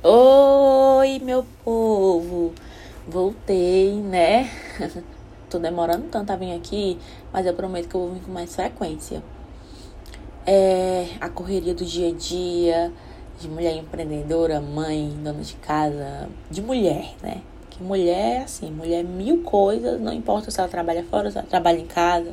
Oi, 0.00 1.18
meu 1.18 1.44
povo! 1.64 2.52
Voltei, 3.08 3.94
né? 3.94 4.48
Tô 5.50 5.58
demorando 5.58 6.04
tanto 6.08 6.30
a 6.30 6.36
vir 6.36 6.52
aqui, 6.52 6.96
mas 7.32 7.44
eu 7.44 7.52
prometo 7.52 7.88
que 7.88 7.96
eu 7.96 8.02
vou 8.02 8.12
vir 8.12 8.20
com 8.20 8.30
mais 8.30 8.54
frequência. 8.54 9.20
É 10.46 11.08
a 11.20 11.28
correria 11.28 11.74
do 11.74 11.84
dia 11.84 12.10
a 12.10 12.12
dia, 12.12 12.92
de 13.40 13.48
mulher 13.48 13.74
empreendedora, 13.76 14.60
mãe, 14.60 15.18
dona 15.20 15.42
de 15.42 15.54
casa, 15.54 16.28
de 16.48 16.62
mulher, 16.62 17.16
né? 17.20 17.42
Que 17.68 17.82
mulher 17.82 18.36
é 18.36 18.42
assim, 18.44 18.70
mulher 18.70 19.00
é 19.00 19.02
mil 19.02 19.42
coisas, 19.42 20.00
não 20.00 20.12
importa 20.12 20.48
se 20.52 20.60
ela 20.60 20.68
trabalha 20.68 21.02
fora, 21.10 21.28
se 21.28 21.38
ela 21.38 21.46
trabalha 21.48 21.80
em 21.80 21.86
casa, 21.86 22.32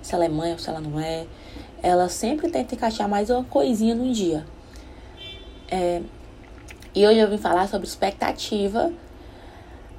se 0.00 0.14
ela 0.14 0.26
é 0.26 0.28
mãe 0.28 0.52
ou 0.52 0.60
se 0.60 0.70
ela 0.70 0.80
não 0.80 1.00
é. 1.00 1.26
Ela 1.82 2.08
sempre 2.08 2.48
tenta 2.48 2.76
encaixar 2.76 3.08
mais 3.08 3.30
uma 3.30 3.42
coisinha 3.42 3.96
no 3.96 4.12
dia. 4.12 4.46
É, 5.68 6.02
e 6.94 7.06
hoje 7.06 7.18
eu 7.18 7.28
vim 7.28 7.38
falar 7.38 7.68
sobre 7.68 7.86
expectativa, 7.86 8.92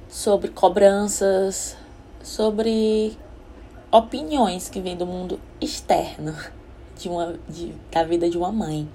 sobre 0.08 0.48
cobranças, 0.48 1.76
sobre 2.22 3.16
opiniões 3.90 4.68
que 4.68 4.80
vêm 4.80 4.96
do 4.96 5.06
mundo 5.06 5.40
externo 5.60 6.36
de 6.98 7.08
uma, 7.08 7.34
de, 7.48 7.74
da 7.90 8.04
vida 8.04 8.28
de 8.28 8.36
uma 8.36 8.52
mãe. 8.52 8.88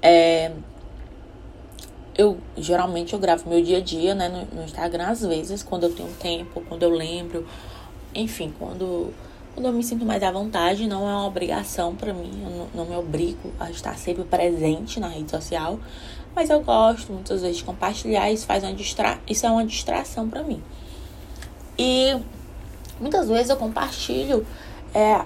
É, 0.00 0.52
eu 2.16 2.38
geralmente 2.56 3.12
eu 3.12 3.18
gravo 3.18 3.48
meu 3.48 3.62
dia 3.62 3.78
a 3.78 3.80
dia 3.80 4.14
né, 4.14 4.28
no, 4.28 4.56
no, 4.56 4.64
Instagram 4.64 5.06
às 5.06 5.20
vezes, 5.22 5.62
quando 5.62 5.84
eu 5.84 5.94
tenho 5.94 6.12
tempo, 6.14 6.62
quando 6.68 6.82
eu 6.82 6.90
lembro, 6.90 7.46
enfim, 8.14 8.52
quando, 8.58 9.12
quando 9.54 9.66
eu 9.66 9.72
me 9.72 9.82
sinto 9.82 10.04
mais 10.04 10.22
à 10.22 10.30
vontade, 10.30 10.86
não 10.86 11.08
é 11.08 11.12
uma 11.12 11.26
obrigação 11.26 11.94
para 11.94 12.12
mim, 12.12 12.42
eu 12.42 12.68
não, 12.74 12.84
me 12.86 12.96
obrigo 12.96 13.52
a 13.60 13.70
estar 13.70 13.96
sempre 13.98 14.24
presente 14.24 14.98
na 14.98 15.08
rede 15.08 15.30
social, 15.30 15.78
mas 16.34 16.48
eu 16.48 16.60
gosto 16.62 17.12
muitas 17.12 17.42
vezes 17.42 17.58
de 17.58 17.64
compartilhar, 17.64 18.30
isso 18.30 18.46
faz 18.46 18.64
uma 18.64 18.72
distra... 18.72 19.18
isso 19.28 19.46
é 19.46 19.50
uma 19.50 19.64
distração 19.64 20.28
para 20.28 20.42
mim. 20.42 20.62
E 21.78 22.16
muitas 22.98 23.28
vezes 23.28 23.50
eu 23.50 23.56
compartilho 23.56 24.46
é, 24.94 25.22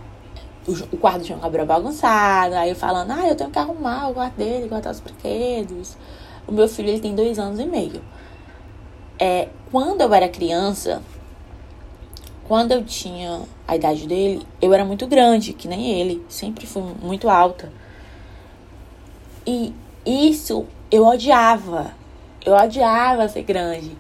o, 0.67 0.97
quarto 0.97 1.23
de 1.23 1.29
João 1.29 1.41
Gabriel 1.41 1.67
bagunçado, 1.67 2.55
aí 2.57 2.75
falando, 2.75 3.13
ah, 3.13 3.29
eu 3.29 3.37
tenho 3.37 3.51
que 3.51 3.59
arrumar 3.59 4.09
o 4.09 4.15
quarto 4.15 4.35
dele, 4.35 4.69
guardar 4.69 4.93
os 4.93 5.01
brinquedos. 5.01 5.97
O 6.47 6.53
meu 6.53 6.69
filho 6.69 6.89
ele 6.89 7.01
tem 7.01 7.15
dois 7.15 7.39
anos 7.39 7.61
e 7.61 7.67
meio. 7.67 8.03
É, 9.19 9.49
quando 9.71 10.01
eu 10.01 10.13
era 10.13 10.29
criança, 10.29 11.01
quando 12.47 12.73
eu 12.73 12.85
tinha 12.85 13.43
a 13.67 13.75
idade 13.75 14.07
dele, 14.07 14.47
eu 14.63 14.73
era 14.73 14.85
muito 14.85 15.07
grande, 15.07 15.53
que 15.53 15.67
nem 15.67 16.01
ele. 16.01 16.25
Sempre 16.29 16.67
fui 16.67 16.83
muito 17.03 17.29
alta. 17.29 17.73
E 19.47 19.73
isso 20.05 20.67
eu 20.91 21.05
odiava. 21.05 21.93
Eu 22.45 22.55
odiava 22.55 23.29
ser 23.29 23.43
grande. 23.43 23.97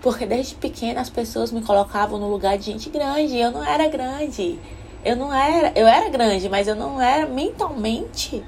Porque 0.00 0.26
desde 0.26 0.54
pequena 0.54 1.00
as 1.00 1.10
pessoas 1.10 1.50
me 1.50 1.62
colocavam 1.62 2.18
no 2.18 2.30
lugar 2.30 2.58
de 2.58 2.66
gente 2.66 2.90
grande. 2.90 3.38
Eu 3.38 3.50
não 3.50 3.64
era 3.64 3.88
grande. 3.88 4.58
Eu 5.04 5.16
não 5.16 5.32
era. 5.32 5.72
Eu 5.74 5.86
era 5.86 6.08
grande, 6.10 6.48
mas 6.48 6.68
eu 6.68 6.74
não 6.74 7.00
era 7.00 7.26
mentalmente 7.26 8.44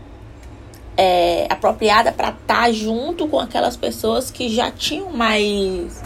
é, 0.97 1.47
apropriada 1.49 2.13
para 2.13 2.29
estar 2.29 2.65
tá 2.65 2.73
junto 2.73 3.27
com 3.29 3.41
aquelas 3.41 3.77
pessoas 3.77 4.31
que 4.31 4.49
já 4.49 4.71
tinham 4.71 5.11
mais 5.11 6.03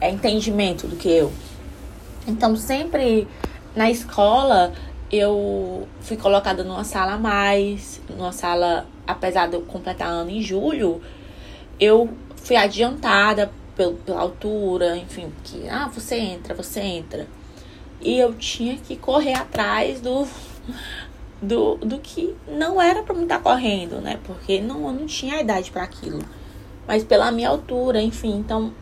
é, 0.00 0.10
entendimento 0.10 0.88
do 0.88 0.96
que 0.96 1.08
eu. 1.08 1.32
Então 2.26 2.54
sempre 2.56 3.26
na 3.74 3.90
escola 3.90 4.72
eu 5.10 5.88
fui 6.00 6.16
colocada 6.16 6.62
numa 6.62 6.84
sala 6.84 7.14
a 7.14 7.18
mais, 7.18 8.00
numa 8.08 8.32
sala, 8.32 8.86
apesar 9.06 9.48
de 9.48 9.54
eu 9.54 9.62
completar 9.62 10.08
ano 10.08 10.30
em 10.30 10.40
julho, 10.40 11.00
eu 11.80 12.08
fui 12.36 12.54
adiantada 12.54 13.50
pelo, 13.74 13.94
pela 13.94 14.20
altura, 14.20 14.96
enfim, 14.96 15.32
que 15.42 15.68
ah, 15.68 15.88
você 15.92 16.16
entra, 16.16 16.54
você 16.54 16.80
entra. 16.80 17.26
E 18.00 18.18
eu 18.18 18.34
tinha 18.34 18.76
que 18.76 18.96
correr 18.96 19.34
atrás 19.34 20.00
do 20.00 20.26
do, 21.42 21.76
do 21.76 21.98
que 21.98 22.34
não 22.46 22.80
era 22.80 23.02
para 23.02 23.14
me 23.14 23.22
estar 23.22 23.40
correndo, 23.40 24.00
né? 24.00 24.20
Porque 24.24 24.60
não, 24.60 24.86
eu 24.86 24.92
não 24.92 25.06
tinha 25.06 25.40
idade 25.40 25.70
para 25.70 25.82
aquilo. 25.82 26.20
Mas 26.86 27.02
pela 27.02 27.32
minha 27.32 27.48
altura, 27.48 28.00
enfim, 28.00 28.36
então 28.36 28.72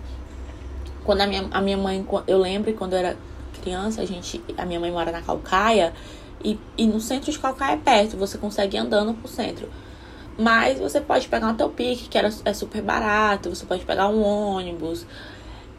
quando 1.05 1.21
a 1.23 1.27
minha, 1.27 1.47
a 1.51 1.61
minha 1.61 1.77
mãe, 1.77 2.05
eu 2.27 2.39
lembro 2.39 2.73
quando 2.75 2.93
eu 2.93 2.99
era 2.99 3.17
criança, 3.69 4.01
a 4.01 4.07
gente, 4.07 4.43
a 4.57 4.65
minha 4.65 4.81
mãe 4.81 4.91
mora 4.91 5.13
na 5.13 5.21
Calcaia 5.21 5.93
e, 6.43 6.59
e 6.77 6.87
no 6.87 7.01
centro 7.01 7.31
de 7.31 7.39
Calcaia 7.39 7.75
é 7.75 7.77
perto, 7.77 8.17
você 8.17 8.39
consegue 8.39 8.79
andando 8.79 9.13
pro 9.13 9.29
centro. 9.29 9.69
Mas 10.39 10.79
você 10.79 11.01
pode 11.01 11.29
pegar 11.29 11.49
um 11.49 11.55
teu 11.55 11.69
pique, 11.69 12.09
que 12.09 12.17
era, 12.17 12.31
é 12.45 12.55
super 12.55 12.81
barato, 12.81 13.51
você 13.51 13.67
pode 13.67 13.85
pegar 13.85 14.09
um 14.09 14.23
ônibus. 14.23 15.05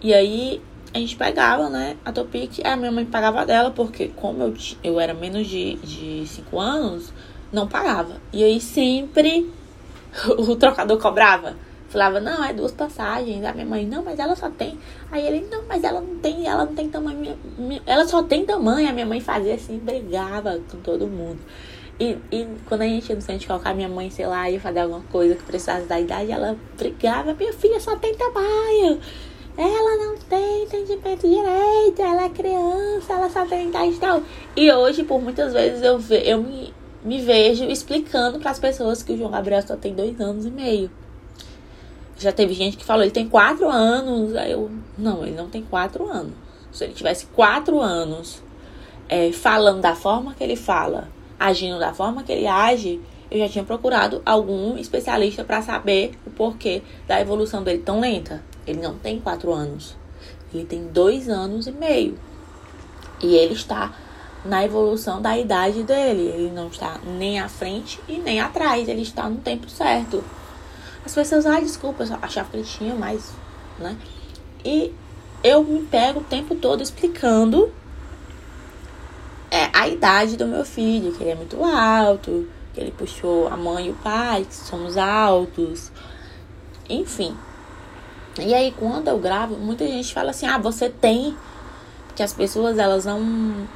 E 0.01 0.13
aí 0.13 0.61
a 0.93 0.99
gente 0.99 1.15
pegava, 1.15 1.69
né, 1.69 1.97
a 2.05 2.11
Topic, 2.11 2.59
a 2.63 2.75
minha 2.75 2.91
mãe 2.91 3.05
pagava 3.05 3.45
dela, 3.45 3.71
porque 3.71 4.09
como 4.09 4.43
eu, 4.43 4.53
eu 4.83 4.99
era 4.99 5.13
menos 5.13 5.47
de 5.47 6.23
5 6.27 6.59
anos, 6.59 7.13
não 7.51 7.67
pagava. 7.67 8.17
E 8.31 8.43
aí 8.43 8.59
sempre 8.61 9.51
o 10.37 10.55
trocador 10.55 10.99
cobrava. 10.99 11.55
Falava, 11.89 12.19
não, 12.19 12.43
é 12.43 12.53
duas 12.53 12.71
passagens. 12.71 13.43
A 13.43 13.51
minha 13.51 13.65
mãe, 13.65 13.85
não, 13.85 14.03
mas 14.03 14.19
ela 14.19 14.35
só 14.35 14.49
tem. 14.49 14.77
Aí 15.11 15.25
ele, 15.25 15.47
não, 15.49 15.63
mas 15.67 15.83
ela 15.83 15.99
não 15.99 16.17
tem, 16.19 16.47
ela 16.47 16.65
não 16.65 16.75
tem 16.75 16.87
tamanho. 16.87 17.35
Ela 17.85 18.05
só 18.05 18.21
tem 18.21 18.45
tamanho. 18.45 18.87
A 18.87 18.93
minha 18.93 19.05
mãe 19.05 19.19
fazia 19.19 19.55
assim, 19.55 19.79
brigava 19.79 20.59
com 20.69 20.77
todo 20.77 21.07
mundo. 21.07 21.39
E, 21.99 22.17
e 22.31 22.47
quando 22.65 22.83
a 22.83 22.85
gente 22.85 23.09
ia 23.09 23.15
no 23.15 23.21
centro 23.21 23.41
de 23.41 23.47
colocar 23.47 23.73
minha 23.73 23.89
mãe, 23.89 24.09
sei 24.09 24.25
lá, 24.25 24.49
ia 24.49 24.59
fazer 24.59 24.79
alguma 24.79 25.01
coisa 25.11 25.35
que 25.35 25.43
precisasse 25.43 25.85
da 25.85 25.99
idade, 25.99 26.31
ela 26.31 26.55
brigava, 26.77 27.33
minha 27.33 27.51
filha 27.51 27.79
só 27.79 27.95
tem 27.97 28.15
tamanho. 28.15 28.99
Ela 29.57 29.97
não 29.97 30.15
tem 30.17 30.63
entendimento 30.63 31.27
direito, 31.27 32.01
ela 32.01 32.23
é 32.23 32.29
criança, 32.29 33.13
ela 33.13 33.29
só 33.29 33.45
tem 33.45 33.67
idade 33.67 33.99
tal. 33.99 34.21
E 34.55 34.71
hoje, 34.71 35.03
por 35.03 35.21
muitas 35.21 35.51
vezes, 35.51 35.81
eu, 35.81 35.99
ve, 35.99 36.21
eu 36.23 36.41
me, 36.41 36.73
me 37.03 37.19
vejo 37.19 37.65
explicando 37.65 38.39
para 38.39 38.51
as 38.51 38.59
pessoas 38.59 39.03
que 39.03 39.11
o 39.11 39.17
João 39.17 39.31
Gabriel 39.31 39.61
só 39.61 39.75
tem 39.75 39.93
dois 39.93 40.21
anos 40.21 40.45
e 40.45 40.51
meio. 40.51 40.89
Já 42.19 42.31
teve 42.33 42.53
gente 42.53 42.77
que 42.77 42.83
falou, 42.83 43.03
ele 43.03 43.11
tem 43.11 43.27
quatro 43.27 43.67
anos. 43.69 44.35
Aí 44.35 44.51
eu, 44.51 44.69
não, 44.97 45.25
ele 45.25 45.35
não 45.35 45.49
tem 45.49 45.63
quatro 45.63 46.07
anos. 46.07 46.33
Se 46.71 46.83
ele 46.83 46.93
tivesse 46.93 47.25
quatro 47.27 47.79
anos 47.79 48.43
é, 49.07 49.31
falando 49.31 49.81
da 49.81 49.95
forma 49.95 50.35
que 50.35 50.43
ele 50.43 50.55
fala, 50.55 51.07
agindo 51.39 51.79
da 51.79 51.93
forma 51.93 52.21
que 52.21 52.31
ele 52.31 52.45
age, 52.45 53.01
eu 53.31 53.39
já 53.39 53.47
tinha 53.47 53.63
procurado 53.63 54.21
algum 54.25 54.77
especialista 54.77 55.43
para 55.43 55.61
saber 55.61 56.11
o 56.27 56.29
porquê 56.29 56.81
da 57.07 57.19
evolução 57.21 57.63
dele 57.63 57.79
tão 57.79 57.99
lenta. 57.99 58.43
Ele 58.67 58.81
não 58.81 58.95
tem 58.95 59.19
quatro 59.19 59.51
anos, 59.53 59.95
ele 60.53 60.65
tem 60.65 60.87
dois 60.87 61.29
anos 61.29 61.67
e 61.67 61.71
meio. 61.71 62.19
E 63.21 63.35
ele 63.35 63.53
está 63.53 63.93
na 64.45 64.63
evolução 64.63 65.21
da 65.21 65.37
idade 65.37 65.83
dele. 65.83 66.27
Ele 66.27 66.51
não 66.51 66.67
está 66.67 66.99
nem 67.05 67.39
à 67.39 67.47
frente 67.47 67.99
e 68.07 68.17
nem 68.17 68.39
atrás, 68.39 68.87
ele 68.87 69.01
está 69.01 69.29
no 69.29 69.37
tempo 69.37 69.69
certo. 69.69 70.23
As 71.09 71.15
pessoas, 71.15 71.47
ah, 71.47 71.59
desculpa, 71.59 72.03
eu 72.03 72.17
achava 72.21 72.51
que 72.51 72.57
ele 72.57 72.63
tinha 72.63 72.93
mais, 72.93 73.31
né? 73.79 73.97
E 74.63 74.93
eu 75.43 75.63
me 75.63 75.81
pego 75.81 76.19
o 76.19 76.23
tempo 76.23 76.53
todo 76.53 76.83
explicando 76.83 77.73
é, 79.49 79.71
a 79.73 79.87
idade 79.87 80.37
do 80.37 80.45
meu 80.45 80.63
filho, 80.63 81.11
que 81.11 81.23
ele 81.23 81.31
é 81.31 81.35
muito 81.35 81.63
alto, 81.63 82.47
que 82.75 82.79
ele 82.79 82.91
puxou 82.91 83.47
a 83.47 83.57
mãe 83.57 83.87
e 83.87 83.89
o 83.89 83.95
pai, 83.95 84.45
que 84.45 84.53
somos 84.53 84.97
altos, 84.99 85.91
enfim. 86.87 87.35
E 88.39 88.53
aí, 88.53 88.71
quando 88.77 89.07
eu 89.07 89.17
gravo, 89.17 89.55
muita 89.55 89.87
gente 89.87 90.13
fala 90.13 90.29
assim: 90.29 90.45
ah, 90.45 90.59
você 90.59 90.89
tem. 90.89 91.35
Que 92.15 92.21
as 92.21 92.33
pessoas, 92.33 92.77
elas 92.77 93.05
não. 93.05 93.67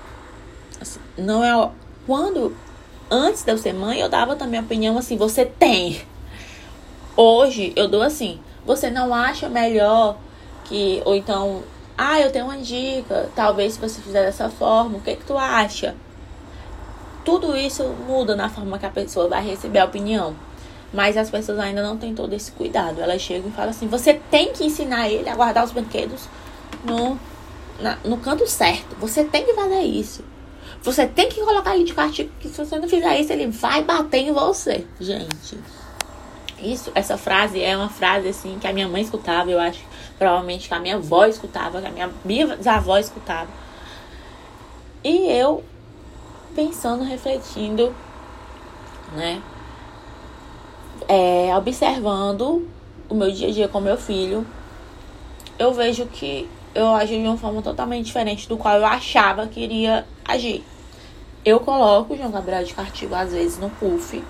Assim, 0.79 0.99
não 1.17 1.43
é. 1.43 1.71
Quando. 2.05 2.55
Antes 3.09 3.43
de 3.43 3.51
eu 3.51 3.57
ser 3.57 3.73
mãe, 3.73 3.99
eu 3.99 4.07
dava 4.07 4.35
também 4.35 4.59
a 4.59 4.63
opinião 4.63 4.99
assim: 4.99 5.17
você 5.17 5.43
tem. 5.43 6.12
Hoje, 7.15 7.73
eu 7.75 7.87
dou 7.87 8.01
assim: 8.01 8.39
você 8.65 8.89
não 8.89 9.13
acha 9.13 9.47
melhor 9.49 10.17
que. 10.65 11.01
Ou 11.05 11.15
então, 11.15 11.63
ah, 11.97 12.19
eu 12.19 12.31
tenho 12.31 12.45
uma 12.45 12.57
dica. 12.57 13.29
Talvez 13.35 13.73
se 13.73 13.79
você 13.79 14.01
fizer 14.01 14.25
dessa 14.25 14.49
forma, 14.49 14.97
o 14.97 15.01
que, 15.01 15.15
que 15.15 15.25
tu 15.25 15.37
acha? 15.37 15.95
Tudo 17.23 17.55
isso 17.55 17.83
muda 18.07 18.35
na 18.35 18.49
forma 18.49 18.79
que 18.79 18.85
a 18.85 18.89
pessoa 18.89 19.27
vai 19.29 19.45
receber 19.45 19.79
a 19.79 19.85
opinião. 19.85 20.35
Mas 20.93 21.17
as 21.17 21.29
pessoas 21.29 21.57
ainda 21.59 21.81
não 21.81 21.97
têm 21.97 22.13
todo 22.13 22.33
esse 22.33 22.51
cuidado. 22.51 22.99
Elas 22.99 23.21
chegam 23.21 23.49
e 23.49 23.53
falam 23.53 23.69
assim: 23.69 23.87
você 23.87 24.15
tem 24.31 24.51
que 24.51 24.65
ensinar 24.65 25.09
ele 25.09 25.29
a 25.29 25.35
guardar 25.35 25.63
os 25.63 25.71
brinquedos 25.71 26.27
no, 26.83 27.19
na, 27.79 27.97
no 28.03 28.17
canto 28.17 28.47
certo. 28.47 28.95
Você 28.99 29.23
tem 29.23 29.45
que 29.45 29.53
fazer 29.53 29.81
isso. 29.81 30.23
Você 30.81 31.07
tem 31.07 31.29
que 31.29 31.39
colocar 31.41 31.75
ele 31.75 31.85
de 31.85 31.93
castigo, 31.93 32.29
que 32.39 32.49
se 32.49 32.57
você 32.57 32.77
não 32.77 32.89
fizer 32.89 33.19
isso, 33.19 33.31
ele 33.31 33.47
vai 33.47 33.83
bater 33.83 34.17
em 34.17 34.33
você. 34.33 34.85
Gente, 34.99 35.57
isso, 36.59 36.91
essa 36.95 37.17
frase 37.17 37.61
é 37.61 37.75
uma 37.75 37.89
frase 37.89 38.27
assim 38.27 38.57
que 38.59 38.67
a 38.67 38.73
minha 38.73 38.87
mãe 38.87 39.01
escutava, 39.01 39.49
eu 39.49 39.59
acho, 39.59 39.81
provavelmente 40.17 40.67
que 40.67 40.73
a 40.73 40.79
minha 40.79 40.95
avó 40.95 41.25
escutava, 41.25 41.81
que 41.81 41.87
a 41.87 41.91
minha 41.91 42.09
bisavó 42.23 42.97
escutava. 42.97 43.49
E 45.03 45.27
eu 45.31 45.63
pensando, 46.55 47.03
refletindo, 47.03 47.93
né? 49.15 49.41
É, 51.07 51.55
observando 51.57 52.67
o 53.09 53.15
meu 53.15 53.31
dia 53.31 53.49
a 53.49 53.51
dia 53.51 53.67
com 53.67 53.81
meu 53.81 53.97
filho, 53.97 54.45
eu 55.59 55.73
vejo 55.73 56.05
que 56.05 56.49
eu 56.73 56.87
ajo 56.95 57.13
de 57.13 57.19
uma 57.19 57.37
forma 57.37 57.61
totalmente 57.61 58.05
diferente 58.05 58.47
do 58.47 58.57
qual 58.57 58.77
eu 58.77 58.85
achava 58.85 59.47
que 59.47 59.59
iria 59.59 60.05
agir. 60.25 60.63
Eu 61.45 61.59
coloco 61.59 62.13
o 62.13 62.17
João 62.17 62.31
Gabriel 62.31 62.63
de 62.63 62.73
castigo 62.73 63.13
às 63.13 63.31
vezes 63.31 63.59
no 63.59 63.69
puff 63.69 64.23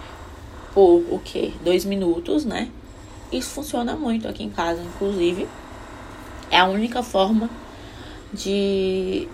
por 0.74 1.04
o 1.10 1.22
quê? 1.24 1.54
Dois 1.64 1.86
minutos, 1.86 2.46
né? 2.46 2.70
Isso 3.32 3.52
funciona 3.52 3.96
muito 3.96 4.28
aqui 4.28 4.44
em 4.44 4.50
casa, 4.50 4.82
inclusive. 4.82 5.48
É 6.52 6.60
a 6.60 6.66
única 6.66 7.02
forma 7.02 7.50
de. 8.32 9.28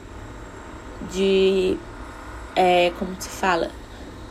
de. 1.12 1.78
É, 2.56 2.92
como 2.98 3.16
se 3.20 3.30
fala? 3.30 3.72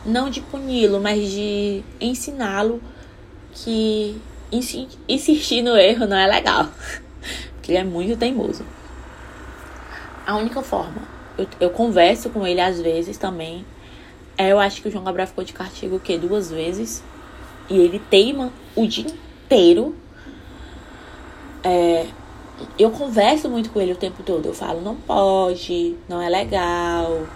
Não 0.05 0.29
de 0.29 0.41
puni-lo, 0.41 0.99
mas 0.99 1.29
de 1.29 1.83
ensiná-lo 1.99 2.81
que 3.53 4.19
insistir 5.07 5.61
no 5.61 5.75
erro 5.75 6.05
não 6.05 6.17
é 6.17 6.27
legal. 6.27 6.67
Porque 7.53 7.71
ele 7.71 7.79
é 7.79 7.83
muito 7.83 8.17
teimoso. 8.17 8.65
A 10.25 10.35
única 10.37 10.61
forma. 10.61 11.01
Eu, 11.37 11.47
eu 11.59 11.69
converso 11.69 12.29
com 12.29 12.45
ele 12.45 12.61
às 12.61 12.81
vezes 12.81 13.17
também. 13.17 13.65
É, 14.39 14.53
eu 14.53 14.57
acho 14.57 14.81
que 14.81 14.87
o 14.87 14.91
João 14.91 15.03
Gabriel 15.03 15.27
ficou 15.27 15.43
de 15.43 15.51
castigo 15.51 15.97
o 15.97 15.99
quê? 15.99 16.17
Duas 16.17 16.49
vezes. 16.49 17.03
E 17.69 17.77
ele 17.77 17.99
teima 17.99 18.53
o 18.73 18.87
dia 18.87 19.05
inteiro. 19.05 19.93
É, 21.61 22.07
eu 22.77 22.89
converso 22.89 23.49
muito 23.49 23.69
com 23.69 23.81
ele 23.81 23.91
o 23.91 23.97
tempo 23.97 24.23
todo. 24.23 24.45
Eu 24.45 24.53
falo, 24.53 24.79
não 24.79 24.95
pode, 24.95 25.97
não 26.07 26.21
é 26.21 26.29
legal, 26.29 27.27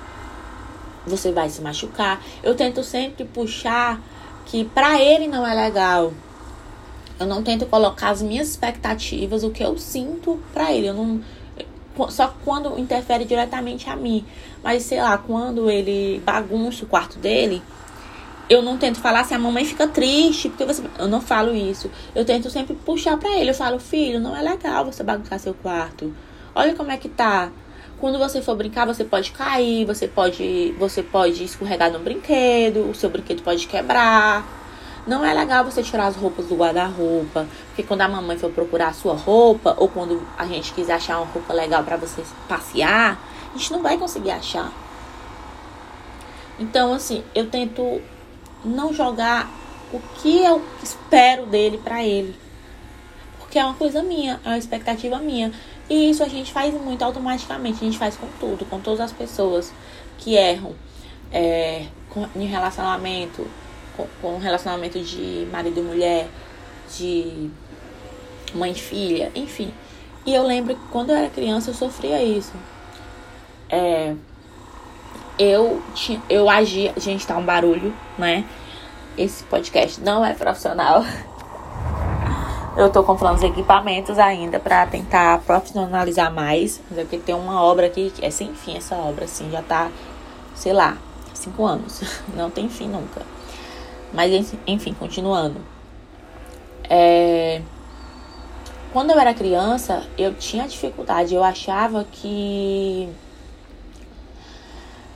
você 1.05 1.33
vai 1.33 1.49
se 1.49 1.61
machucar. 1.61 2.23
Eu 2.41 2.55
tento 2.55 2.81
sempre 2.85 3.25
puxar 3.25 4.01
que 4.45 4.63
pra 4.63 5.01
ele 5.01 5.27
não 5.27 5.45
é 5.45 5.53
legal. 5.53 6.13
Eu 7.19 7.27
não 7.27 7.43
tento 7.43 7.65
colocar 7.65 8.11
as 8.11 8.21
minhas 8.21 8.49
expectativas, 8.49 9.43
o 9.43 9.49
que 9.49 9.61
eu 9.61 9.77
sinto 9.77 10.41
pra 10.53 10.71
ele. 10.71 10.87
Eu 10.87 10.93
não. 10.93 11.21
Só 12.09 12.33
quando 12.43 12.77
interfere 12.79 13.25
diretamente 13.25 13.89
a 13.89 13.95
mim. 13.95 14.25
Mas 14.63 14.83
sei 14.83 15.01
lá, 15.01 15.17
quando 15.17 15.69
ele 15.69 16.21
bagunça 16.25 16.85
o 16.85 16.87
quarto 16.87 17.19
dele, 17.19 17.61
eu 18.49 18.61
não 18.61 18.77
tento 18.77 18.99
falar 18.99 19.23
se 19.23 19.33
a 19.33 19.39
mamãe 19.39 19.65
fica 19.65 19.87
triste, 19.87 20.49
porque 20.49 20.65
você. 20.65 20.83
Eu 20.97 21.07
não 21.07 21.21
falo 21.21 21.55
isso. 21.55 21.89
Eu 22.13 22.25
tento 22.25 22.49
sempre 22.49 22.75
puxar 22.75 23.17
pra 23.17 23.29
ele. 23.37 23.51
Eu 23.51 23.55
falo, 23.55 23.79
filho, 23.79 24.19
não 24.19 24.35
é 24.35 24.41
legal 24.41 24.85
você 24.85 25.03
bagunçar 25.03 25.39
seu 25.39 25.53
quarto. 25.53 26.13
Olha 26.55 26.73
como 26.75 26.91
é 26.91 26.97
que 26.97 27.09
tá. 27.09 27.51
Quando 27.99 28.19
você 28.19 28.41
for 28.41 28.55
brincar, 28.55 28.85
você 28.85 29.03
pode 29.05 29.31
cair, 29.31 29.85
você 29.85 30.07
pode, 30.07 30.75
você 30.77 31.01
pode 31.01 31.43
escorregar 31.43 31.91
no 31.91 31.99
brinquedo, 31.99 32.89
o 32.89 32.93
seu 32.93 33.09
brinquedo 33.09 33.41
pode 33.41 33.65
quebrar. 33.65 34.62
Não 35.05 35.23
é 35.25 35.33
legal 35.33 35.65
você 35.65 35.83
tirar 35.83 36.07
as 36.07 36.15
roupas 36.15 36.47
do 36.47 36.55
guarda-roupa, 36.55 37.45
porque 37.67 37.83
quando 37.83 38.01
a 38.01 38.07
mamãe 38.07 38.37
for 38.37 38.49
procurar 38.51 38.87
a 38.87 38.93
sua 38.93 39.13
roupa 39.13 39.75
ou 39.77 39.89
quando 39.89 40.25
a 40.37 40.45
gente 40.45 40.71
quiser 40.73 40.93
achar 40.93 41.17
uma 41.17 41.25
roupa 41.25 41.53
legal 41.53 41.83
para 41.83 41.97
você 41.97 42.23
passear, 42.47 43.19
a 43.53 43.57
gente 43.57 43.71
não 43.71 43.81
vai 43.81 43.97
conseguir 43.97 44.31
achar. 44.31 44.71
Então, 46.57 46.93
assim, 46.93 47.23
eu 47.35 47.49
tento 47.49 48.01
não 48.63 48.93
jogar 48.93 49.49
o 49.91 49.99
que 50.21 50.41
eu 50.41 50.63
espero 50.81 51.45
dele 51.45 51.77
para 51.77 52.03
ele. 52.03 52.35
Porque 53.39 53.59
é 53.59 53.65
uma 53.65 53.73
coisa 53.73 54.01
minha, 54.01 54.39
é 54.45 54.49
uma 54.49 54.57
expectativa 54.57 55.17
minha. 55.17 55.51
E 55.89 56.09
isso 56.09 56.23
a 56.23 56.29
gente 56.29 56.51
faz 56.53 56.73
muito 56.73 57.03
automaticamente, 57.03 57.77
a 57.81 57.85
gente 57.85 57.97
faz 57.97 58.15
com 58.15 58.27
tudo, 58.39 58.65
com 58.65 58.79
todas 58.79 59.01
as 59.01 59.11
pessoas 59.11 59.73
que 60.17 60.35
erram 60.35 60.73
é, 61.31 61.87
em 62.35 62.45
relacionamento, 62.45 63.45
com, 63.95 64.07
com 64.21 64.37
relacionamento 64.37 64.99
de 64.99 65.47
marido 65.51 65.79
e 65.79 65.83
mulher, 65.83 66.27
de 66.95 67.49
mãe 68.53 68.71
e 68.71 68.75
filha, 68.75 69.31
enfim. 69.35 69.73
E 70.25 70.33
eu 70.33 70.43
lembro 70.43 70.75
que 70.75 70.87
quando 70.91 71.09
eu 71.09 71.15
era 71.17 71.29
criança 71.29 71.71
eu 71.71 71.73
sofria 71.73 72.23
isso. 72.23 72.53
É, 73.69 74.15
eu 75.37 75.81
tinha, 75.93 76.21
eu 76.29 76.49
agia, 76.49 76.93
gente, 76.97 77.25
tá 77.25 77.35
um 77.37 77.43
barulho, 77.43 77.93
né? 78.17 78.45
Esse 79.17 79.43
podcast 79.43 79.99
não 80.01 80.25
é 80.25 80.33
profissional. 80.33 81.03
Eu 82.75 82.89
tô 82.89 83.03
comprando 83.03 83.35
os 83.35 83.43
equipamentos 83.43 84.17
ainda 84.17 84.59
para 84.59 84.87
tentar 84.87 85.39
profissionalizar 85.41 86.33
mais, 86.33 86.81
porque 86.89 87.19
tem 87.19 87.35
uma 87.35 87.61
obra 87.61 87.85
aqui 87.85 88.09
que 88.09 88.25
é 88.25 88.31
sem 88.31 88.51
fim 88.55 88.75
essa 88.75 88.95
obra 88.95 89.25
assim, 89.25 89.51
já 89.51 89.61
tá, 89.61 89.91
sei 90.55 90.73
lá, 90.73 90.97
cinco 91.35 91.67
anos. 91.67 92.01
Não 92.35 92.49
tem 92.49 92.67
fim 92.67 92.87
nunca. 92.87 93.21
Mas 94.13 94.53
enfim, 94.67 94.93
continuando. 94.93 95.59
É... 96.89 97.61
Quando 98.91 99.09
eu 99.09 99.19
era 99.19 99.33
criança, 99.33 100.03
eu 100.17 100.35
tinha 100.35 100.67
dificuldade. 100.67 101.33
Eu 101.33 101.43
achava 101.43 102.05
que 102.11 103.09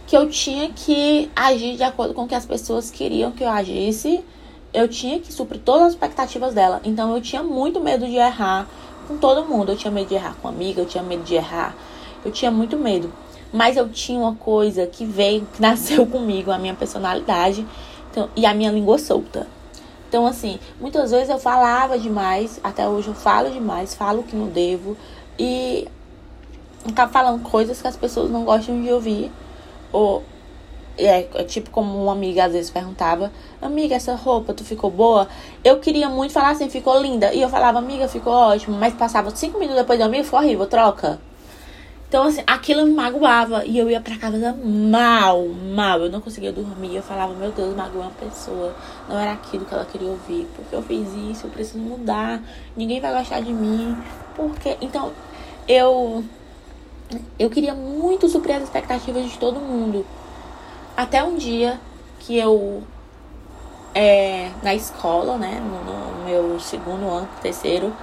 que 0.08 0.16
eu 0.16 0.30
tinha 0.30 0.70
que 0.70 1.30
agir 1.36 1.76
de 1.76 1.84
acordo 1.84 2.14
com 2.14 2.24
o 2.24 2.28
que 2.28 2.34
as 2.34 2.46
pessoas 2.46 2.90
queriam 2.90 3.32
que 3.32 3.44
eu 3.44 3.50
agisse. 3.50 4.24
Eu 4.74 4.88
tinha 4.88 5.20
que 5.20 5.32
suprir 5.32 5.62
todas 5.62 5.88
as 5.88 5.94
expectativas 5.94 6.54
dela. 6.54 6.82
Então 6.84 7.14
eu 7.14 7.22
tinha 7.22 7.44
muito 7.44 7.80
medo 7.80 8.08
de 8.08 8.16
errar 8.16 8.68
com 9.08 9.18
todo 9.18 9.46
mundo. 9.46 9.74
Eu 9.74 9.78
tinha 9.78 9.92
medo 9.92 10.08
de 10.08 10.16
errar 10.16 10.36
com 10.42 10.48
amiga, 10.48 10.82
eu 10.82 10.86
tinha 10.86 11.04
medo 11.04 11.24
de 11.24 11.36
errar. 11.36 11.76
Eu 12.26 12.32
tinha 12.32 12.50
muito 12.50 12.78
medo. 12.78 13.14
Mas 13.54 13.78
eu 13.78 13.88
tinha 13.90 14.20
uma 14.20 14.36
coisa 14.36 14.88
que 14.88 15.06
veio, 15.06 15.46
que 15.54 15.62
nasceu 15.62 16.06
comigo, 16.08 16.52
a 16.52 16.58
minha 16.58 16.74
personalidade 16.74 17.66
então, 18.12 18.30
e 18.36 18.46
a 18.46 18.54
minha 18.54 18.72
língua 18.72 18.98
solta. 18.98 19.48
Então, 20.10 20.26
assim, 20.26 20.60
muitas 20.80 21.12
vezes 21.12 21.30
eu 21.30 21.38
falava 21.38 22.00
demais, 22.00 22.60
até 22.64 22.88
hoje 22.88 23.10
eu 23.10 23.14
falo 23.14 23.50
demais, 23.50 23.94
falo 23.94 24.22
o 24.22 24.24
que 24.24 24.36
não 24.36 24.48
devo, 24.48 24.96
e 25.38 25.88
acabo 26.88 27.12
falando 27.12 27.44
coisas 27.44 27.82
que 27.82 27.88
as 27.88 27.98
pessoas 27.98 28.32
não 28.32 28.46
gostam 28.46 28.82
de 28.82 28.92
ouvir 28.92 29.32
ou 29.92 30.24
é, 30.98 31.28
é, 31.34 31.44
tipo 31.44 31.70
como 31.70 32.02
uma 32.02 32.12
amiga 32.12 32.46
às 32.46 32.54
vezes 32.54 32.72
perguntava, 32.72 33.32
amiga, 33.62 33.96
essa 33.96 34.16
roupa 34.16 34.54
tu 34.54 34.64
ficou 34.64 34.90
boa? 34.90 35.28
Eu 35.64 35.80
queria 35.80 36.10
muito 36.10 36.34
falar 36.34 36.52
assim, 36.52 36.70
ficou 36.70 37.00
linda. 37.00 37.34
E 37.34 37.42
eu 37.42 37.50
falava, 37.50 37.78
amiga, 37.78 38.08
ficou 38.08 38.34
ótimo. 38.34 38.78
Mas 38.78 38.94
passava 38.96 39.30
cinco 39.36 39.60
minutos 39.60 39.82
depois, 39.82 40.02
amiga, 40.02 40.24
ficou 40.24 40.40
horrível, 40.40 40.66
troca. 40.66 41.20
Então, 42.08 42.24
assim, 42.24 42.42
aquilo 42.48 42.86
me 42.86 42.94
magoava. 42.94 43.66
E 43.66 43.78
eu 43.78 43.90
ia 43.90 44.00
pra 44.00 44.18
casa 44.18 44.54
mal, 44.64 45.46
mal. 45.48 46.00
Eu 46.02 46.10
não 46.10 46.22
conseguia 46.22 46.52
dormir. 46.54 46.96
Eu 46.96 47.04
falava, 47.04 47.34
meu 47.34 47.52
Deus, 47.52 47.76
magoei 47.76 48.02
uma 48.02 48.12
pessoa. 48.12 48.74
Não 49.10 49.20
era 49.20 49.34
aquilo 49.34 49.66
que 49.66 49.74
ela 49.74 49.86
queria 49.86 50.08
ouvir. 50.08 50.48
Porque 50.56 50.76
eu 50.76 50.82
fiz 50.82 51.08
isso, 51.32 51.48
eu 51.48 51.52
preciso 51.52 51.80
mudar. 51.80 52.42
Ninguém 52.76 53.02
vai 53.02 53.14
gostar 53.14 53.42
de 53.42 53.54
mim. 53.54 53.98
Porque. 54.36 54.78
Então, 54.82 55.12
eu 55.68 56.24
eu 57.40 57.50
queria 57.50 57.74
muito 57.74 58.28
suprir 58.28 58.56
as 58.56 58.64
expectativas 58.64 59.30
de 59.30 59.38
todo 59.38 59.60
mundo. 59.60 60.06
Até 60.96 61.24
um 61.24 61.36
dia 61.36 61.80
que 62.20 62.38
eu, 62.38 62.84
é, 63.94 64.52
na 64.64 64.76
escola, 64.76 65.38
né, 65.38 65.62
no, 65.62 65.84
no 65.84 66.26
meu 66.26 66.60
segundo 66.60 67.08
ano, 67.08 67.30
terceiro, 67.42 67.96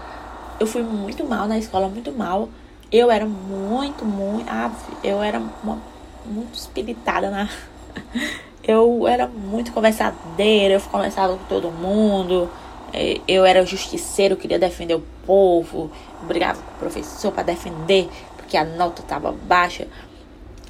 eu 0.58 0.66
fui 0.66 0.82
muito 0.82 1.24
mal 1.24 1.46
na 1.46 1.58
escola, 1.58 1.88
muito 1.88 2.12
mal. 2.12 2.48
Eu 2.94 3.10
era 3.10 3.26
muito, 3.26 4.04
muito. 4.04 4.48
Ah, 4.48 4.70
eu 5.02 5.20
era 5.20 5.40
uma, 5.40 5.82
muito 6.24 6.54
espiritada 6.54 7.28
na. 7.28 7.48
Eu 8.66 9.06
era 9.06 9.26
muito 9.26 9.72
conversadeira, 9.72 10.72
eu 10.72 10.80
conversava 10.80 11.36
com 11.36 11.44
todo 11.44 11.70
mundo. 11.70 12.48
É, 12.94 13.20
eu 13.28 13.44
era 13.44 13.66
justiceiro, 13.66 14.38
queria 14.38 14.58
defender 14.58 14.94
o 14.94 15.02
povo, 15.26 15.90
brigava 16.22 16.62
com 16.62 16.70
o 16.70 16.78
professor 16.78 17.30
para 17.30 17.42
defender 17.42 18.08
porque 18.44 18.56
a 18.56 18.64
nota 18.64 19.02
estava 19.02 19.32
baixa, 19.32 19.88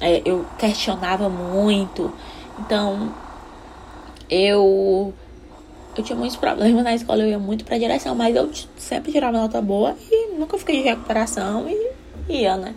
é, 0.01 0.21
eu 0.25 0.45
questionava 0.57 1.29
muito. 1.29 2.11
Então, 2.59 3.13
eu 4.29 5.13
eu 5.95 6.03
tinha 6.03 6.17
muitos 6.17 6.35
problemas 6.35 6.83
na 6.83 6.93
escola, 6.93 7.21
eu 7.21 7.29
ia 7.29 7.39
muito 7.39 7.63
pra 7.63 7.77
direção, 7.77 8.15
mas 8.15 8.35
eu 8.35 8.49
sempre 8.75 9.11
tirava 9.11 9.37
nota 9.37 9.61
boa 9.61 9.95
e 10.11 10.33
nunca 10.37 10.57
fiquei 10.57 10.81
de 10.81 10.89
recuperação 10.89 11.69
e 11.69 11.94
ia, 12.27 12.57
né? 12.57 12.75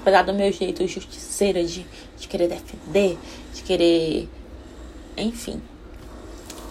Apesar 0.00 0.22
do 0.22 0.32
meu 0.32 0.50
jeito 0.52 0.86
justiceira 0.86 1.64
de, 1.64 1.86
de 2.16 2.28
querer 2.28 2.48
defender, 2.48 3.18
de 3.54 3.62
querer. 3.62 4.28
Enfim. 5.16 5.60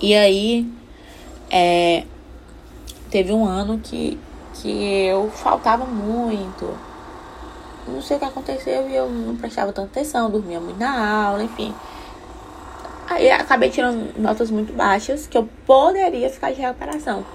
E 0.01 0.15
aí, 0.15 0.67
é, 1.49 2.03
teve 3.09 3.33
um 3.33 3.45
ano 3.45 3.79
que, 3.79 4.17
que 4.53 4.69
eu 5.05 5.29
faltava 5.31 5.85
muito 5.85 6.87
não 7.87 8.01
sei 8.01 8.17
o 8.17 8.19
que 8.19 8.25
aconteceu 8.25 8.89
e 8.89 8.95
eu 8.95 9.09
não 9.09 9.35
prestava 9.35 9.71
tanta 9.71 9.87
atenção, 9.87 10.29
dormia 10.29 10.59
muito 10.59 10.77
na 10.77 11.25
aula, 11.25 11.43
enfim. 11.43 11.73
Aí 13.09 13.31
acabei 13.31 13.69
tirando 13.69 14.19
notas 14.19 14.51
muito 14.51 14.73
baixas 14.73 15.25
que 15.25 15.37
eu 15.37 15.47
poderia 15.65 16.29
ficar 16.29 16.51
de 16.51 16.61
recuperação. 16.61 17.25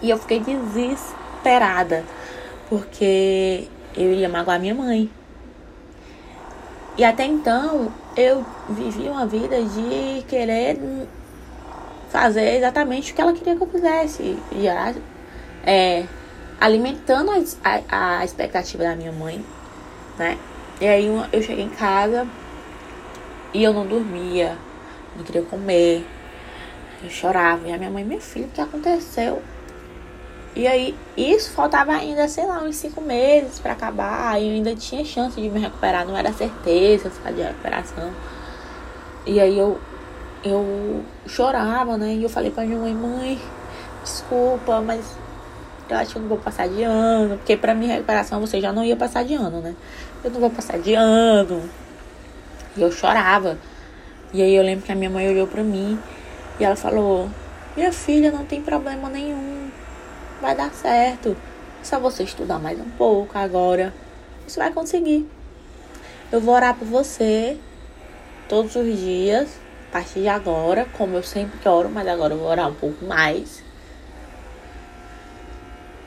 E 0.00 0.08
eu 0.08 0.18
fiquei 0.18 0.40
desesperada, 0.40 2.04
porque 2.68 3.68
eu 3.96 4.12
ia 4.12 4.28
magoar 4.28 4.60
minha 4.60 4.74
mãe. 4.74 5.10
E 6.96 7.04
até 7.04 7.24
então 7.24 7.92
eu 8.16 8.44
vivia 8.68 9.10
uma 9.10 9.26
vida 9.26 9.60
de 9.62 10.22
querer 10.28 10.78
fazer 12.08 12.56
exatamente 12.56 13.12
o 13.12 13.14
que 13.14 13.20
ela 13.20 13.32
queria 13.32 13.56
que 13.56 13.62
eu 13.62 13.66
fizesse. 13.66 14.38
E 14.52 14.68
é, 15.66 16.06
alimentando 16.60 17.30
a, 17.32 17.80
a, 17.88 18.18
a 18.18 18.24
expectativa 18.24 18.84
da 18.84 18.94
minha 18.94 19.12
mãe, 19.12 19.44
né? 20.18 20.38
E 20.80 20.86
aí 20.86 21.06
eu 21.32 21.42
cheguei 21.42 21.64
em 21.64 21.70
casa 21.70 22.26
e 23.52 23.62
eu 23.62 23.72
não 23.72 23.86
dormia, 23.86 24.56
não 25.16 25.24
queria 25.24 25.42
comer, 25.42 26.04
eu 27.02 27.10
chorava. 27.10 27.66
E 27.66 27.72
a 27.72 27.78
minha 27.78 27.90
mãe, 27.90 28.04
meu 28.04 28.20
filho, 28.20 28.46
o 28.46 28.50
que 28.50 28.60
aconteceu? 28.60 29.42
E 30.56 30.68
aí, 30.68 30.96
isso 31.16 31.50
faltava 31.50 31.92
ainda, 31.92 32.28
sei 32.28 32.46
lá, 32.46 32.62
uns 32.62 32.76
cinco 32.76 33.00
meses 33.00 33.58
para 33.58 33.72
acabar. 33.72 34.40
E 34.40 34.48
eu 34.48 34.54
ainda 34.54 34.74
tinha 34.76 35.04
chance 35.04 35.40
de 35.40 35.48
me 35.48 35.58
recuperar, 35.58 36.06
não 36.06 36.16
era 36.16 36.32
certeza 36.32 37.10
de 37.34 37.42
recuperação. 37.42 38.12
E 39.26 39.40
aí 39.40 39.58
eu, 39.58 39.80
eu 40.44 41.02
chorava, 41.26 41.96
né? 41.96 42.14
E 42.14 42.22
eu 42.22 42.28
falei 42.28 42.50
pra 42.50 42.64
minha 42.64 42.78
mãe, 42.78 42.94
mãe, 42.94 43.40
desculpa, 44.02 44.80
mas 44.80 45.16
eu 45.88 45.96
acho 45.96 46.12
que 46.12 46.18
eu 46.18 46.22
não 46.22 46.28
vou 46.28 46.38
passar 46.38 46.68
de 46.68 46.82
ano. 46.84 47.36
Porque 47.36 47.56
pra 47.56 47.74
minha 47.74 47.94
recuperação 47.94 48.40
você 48.40 48.60
já 48.60 48.72
não 48.72 48.84
ia 48.84 48.96
passar 48.96 49.24
de 49.24 49.34
ano, 49.34 49.60
né? 49.60 49.74
Eu 50.22 50.30
não 50.30 50.40
vou 50.40 50.50
passar 50.50 50.78
de 50.78 50.94
ano. 50.94 51.68
E 52.76 52.82
eu 52.82 52.92
chorava. 52.92 53.58
E 54.32 54.42
aí 54.42 54.54
eu 54.54 54.62
lembro 54.62 54.84
que 54.84 54.92
a 54.92 54.94
minha 54.94 55.10
mãe 55.10 55.28
olhou 55.28 55.46
pra 55.46 55.62
mim 55.62 55.98
e 56.60 56.64
ela 56.64 56.76
falou: 56.76 57.28
Minha 57.76 57.92
filha, 57.92 58.30
não 58.30 58.44
tem 58.44 58.62
problema 58.62 59.08
nenhum. 59.08 59.53
Vai 60.44 60.54
dar 60.54 60.70
certo. 60.74 61.34
É 61.80 61.84
só 61.84 61.98
você 61.98 62.22
estudar 62.22 62.58
mais 62.58 62.78
um 62.78 62.90
pouco 62.98 63.38
agora. 63.38 63.94
Você 64.46 64.60
vai 64.60 64.70
conseguir. 64.70 65.26
Eu 66.30 66.38
vou 66.38 66.54
orar 66.54 66.76
por 66.76 66.86
você 66.86 67.56
todos 68.46 68.76
os 68.76 68.98
dias, 68.98 69.48
a 69.88 69.92
partir 69.92 70.20
de 70.20 70.28
agora, 70.28 70.86
como 70.98 71.16
eu 71.16 71.22
sempre 71.22 71.66
oro, 71.66 71.88
mas 71.88 72.06
agora 72.06 72.34
eu 72.34 72.38
vou 72.38 72.46
orar 72.46 72.68
um 72.68 72.74
pouco 72.74 73.06
mais. 73.06 73.64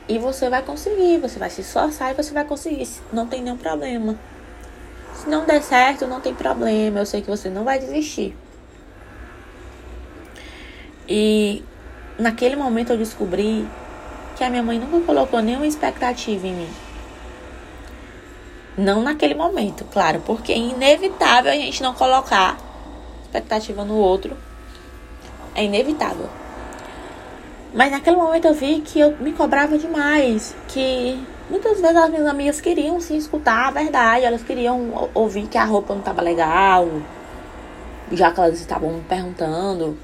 E 0.08 0.20
você 0.20 0.48
vai 0.48 0.62
conseguir, 0.62 1.18
você 1.18 1.36
vai 1.36 1.50
se 1.50 1.62
esforçar 1.62 2.12
e 2.12 2.14
você 2.14 2.32
vai 2.32 2.44
conseguir. 2.44 2.88
Não 3.12 3.26
tem 3.26 3.42
nenhum 3.42 3.56
problema. 3.56 4.16
Se 5.14 5.28
não 5.28 5.46
der 5.46 5.64
certo, 5.64 6.06
não 6.06 6.20
tem 6.20 6.32
problema. 6.32 7.00
Eu 7.00 7.06
sei 7.06 7.22
que 7.22 7.28
você 7.28 7.50
não 7.50 7.64
vai 7.64 7.80
desistir. 7.80 8.36
E 11.08 11.64
naquele 12.16 12.54
momento 12.54 12.92
eu 12.92 12.96
descobri 12.96 13.66
que 14.38 14.44
a 14.44 14.48
minha 14.48 14.62
mãe 14.62 14.78
nunca 14.78 15.04
colocou 15.04 15.42
nenhuma 15.42 15.66
expectativa 15.66 16.46
em 16.46 16.54
mim. 16.54 16.68
Não 18.78 19.02
naquele 19.02 19.34
momento, 19.34 19.84
claro, 19.92 20.22
porque 20.24 20.52
é 20.52 20.56
inevitável 20.56 21.50
a 21.50 21.56
gente 21.56 21.82
não 21.82 21.92
colocar 21.92 22.56
expectativa 23.22 23.84
no 23.84 23.96
outro. 23.96 24.36
É 25.56 25.64
inevitável. 25.64 26.28
Mas 27.74 27.90
naquele 27.90 28.16
momento 28.16 28.46
eu 28.46 28.54
vi 28.54 28.80
que 28.80 29.00
eu 29.00 29.16
me 29.18 29.32
cobrava 29.32 29.76
demais, 29.76 30.54
que 30.68 31.20
muitas 31.50 31.80
vezes 31.80 31.96
as 31.96 32.08
minhas 32.08 32.26
amigas 32.26 32.60
queriam 32.60 33.00
sim 33.00 33.16
escutar 33.16 33.66
a 33.66 33.70
verdade, 33.72 34.24
elas 34.24 34.44
queriam 34.44 35.10
ouvir 35.12 35.48
que 35.48 35.58
a 35.58 35.64
roupa 35.64 35.92
não 35.92 36.00
estava 36.00 36.22
legal, 36.22 36.88
já 38.12 38.30
que 38.30 38.38
elas 38.38 38.60
estavam 38.60 38.92
me 38.92 39.02
perguntando 39.02 39.98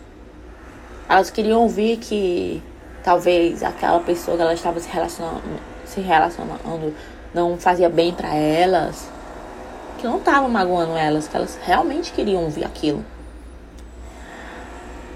elas 1.09 1.31
queriam 1.31 1.61
ouvir 1.62 1.99
que 1.99 2.62
talvez 3.04 3.62
aquela 3.62 4.00
pessoa 4.00 4.37
que 4.37 4.42
ela 4.42 4.54
estava 4.54 4.80
se 4.80 4.88
relacionando, 4.88 5.42
se 5.84 6.00
relacionando 6.00 6.94
não 7.34 7.58
fazia 7.58 7.88
bem 7.88 8.12
para 8.12 8.34
elas, 8.34 9.08
que 9.99 10.06
não 10.06 10.16
estava 10.16 10.49
magoando 10.49 10.96
elas, 10.96 11.28
que 11.28 11.37
elas 11.37 11.58
realmente 11.62 12.12
queriam 12.12 12.42
ouvir 12.42 12.64
aquilo. 12.64 13.04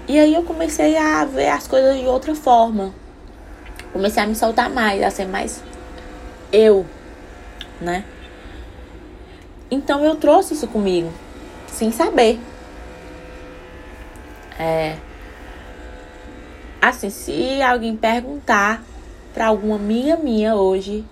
E 0.07 0.19
aí 0.19 0.33
eu 0.33 0.43
comecei 0.43 0.97
a 0.97 1.25
ver 1.25 1.49
as 1.49 1.67
coisas 1.67 1.97
de 1.97 2.05
outra 2.05 2.35
forma. 2.35 2.93
Comecei 3.91 4.21
a 4.21 4.27
me 4.27 4.35
soltar 4.35 4.69
mais, 4.69 5.01
a 5.01 5.09
ser 5.09 5.27
mais 5.27 5.63
eu, 6.51 6.85
né? 7.81 8.03
Então 9.71 10.03
eu 10.03 10.15
trouxe 10.15 10.53
isso 10.53 10.67
comigo, 10.67 11.11
sem 11.67 11.91
saber. 11.91 12.39
É, 14.59 14.95
Assim, 16.81 17.09
se 17.09 17.61
alguém 17.61 17.95
perguntar 17.97 18.81
para 19.33 19.47
alguma 19.47 19.75
amiga 19.75 20.15
minha 20.15 20.55
hoje, 20.55 21.03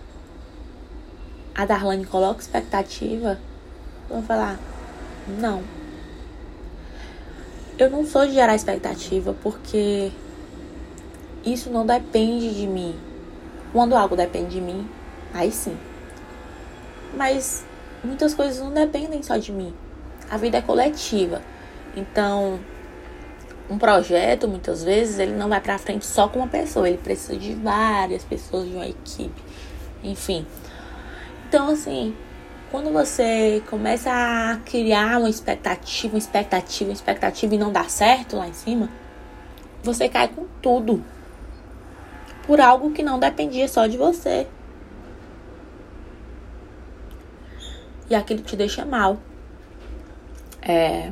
a 1.53 1.65
Darlane 1.65 2.05
coloca 2.05 2.39
expectativa, 2.39 3.37
eu 4.09 4.15
vou 4.15 4.23
falar, 4.23 4.57
não. 5.27 5.61
Eu 7.77 7.89
não 7.89 8.05
sou 8.05 8.25
de 8.25 8.33
gerar 8.33 8.55
expectativa 8.55 9.35
porque 9.43 10.11
isso 11.45 11.69
não 11.69 11.85
depende 11.85 12.55
de 12.55 12.65
mim. 12.65 12.95
Quando 13.73 13.95
algo 13.95 14.15
depende 14.15 14.51
de 14.51 14.61
mim, 14.61 14.89
aí 15.33 15.51
sim. 15.51 15.77
Mas 17.15 17.65
muitas 18.03 18.33
coisas 18.33 18.59
não 18.59 18.71
dependem 18.71 19.21
só 19.21 19.35
de 19.37 19.51
mim. 19.51 19.73
A 20.29 20.37
vida 20.37 20.57
é 20.57 20.61
coletiva. 20.61 21.41
Então, 21.95 22.59
um 23.69 23.77
projeto, 23.77 24.47
muitas 24.47 24.83
vezes, 24.83 25.19
ele 25.19 25.33
não 25.33 25.49
vai 25.49 25.59
para 25.59 25.77
frente 25.77 26.05
só 26.05 26.27
com 26.27 26.39
uma 26.39 26.47
pessoa, 26.47 26.87
ele 26.87 26.97
precisa 26.97 27.37
de 27.37 27.53
várias 27.53 28.23
pessoas, 28.23 28.67
de 28.67 28.75
uma 28.75 28.87
equipe, 28.87 29.41
enfim. 30.03 30.45
Então, 31.47 31.69
assim, 31.69 32.15
quando 32.71 32.91
você 32.91 33.63
começa 33.69 34.11
a 34.11 34.57
criar 34.65 35.19
uma 35.19 35.29
expectativa, 35.29 36.13
uma 36.13 36.19
expectativa, 36.19 36.89
uma 36.89 36.93
expectativa 36.93 37.55
e 37.55 37.57
não 37.57 37.71
dá 37.71 37.85
certo 37.85 38.35
lá 38.35 38.47
em 38.47 38.53
cima, 38.53 38.89
você 39.83 40.09
cai 40.09 40.27
com 40.27 40.45
tudo. 40.61 41.03
Por 42.45 42.61
algo 42.61 42.91
que 42.91 43.03
não 43.03 43.19
dependia 43.19 43.67
só 43.67 43.87
de 43.87 43.97
você. 43.97 44.47
E 48.09 48.15
aquilo 48.15 48.41
te 48.41 48.55
deixa 48.55 48.85
mal. 48.85 49.17
É, 50.61 51.11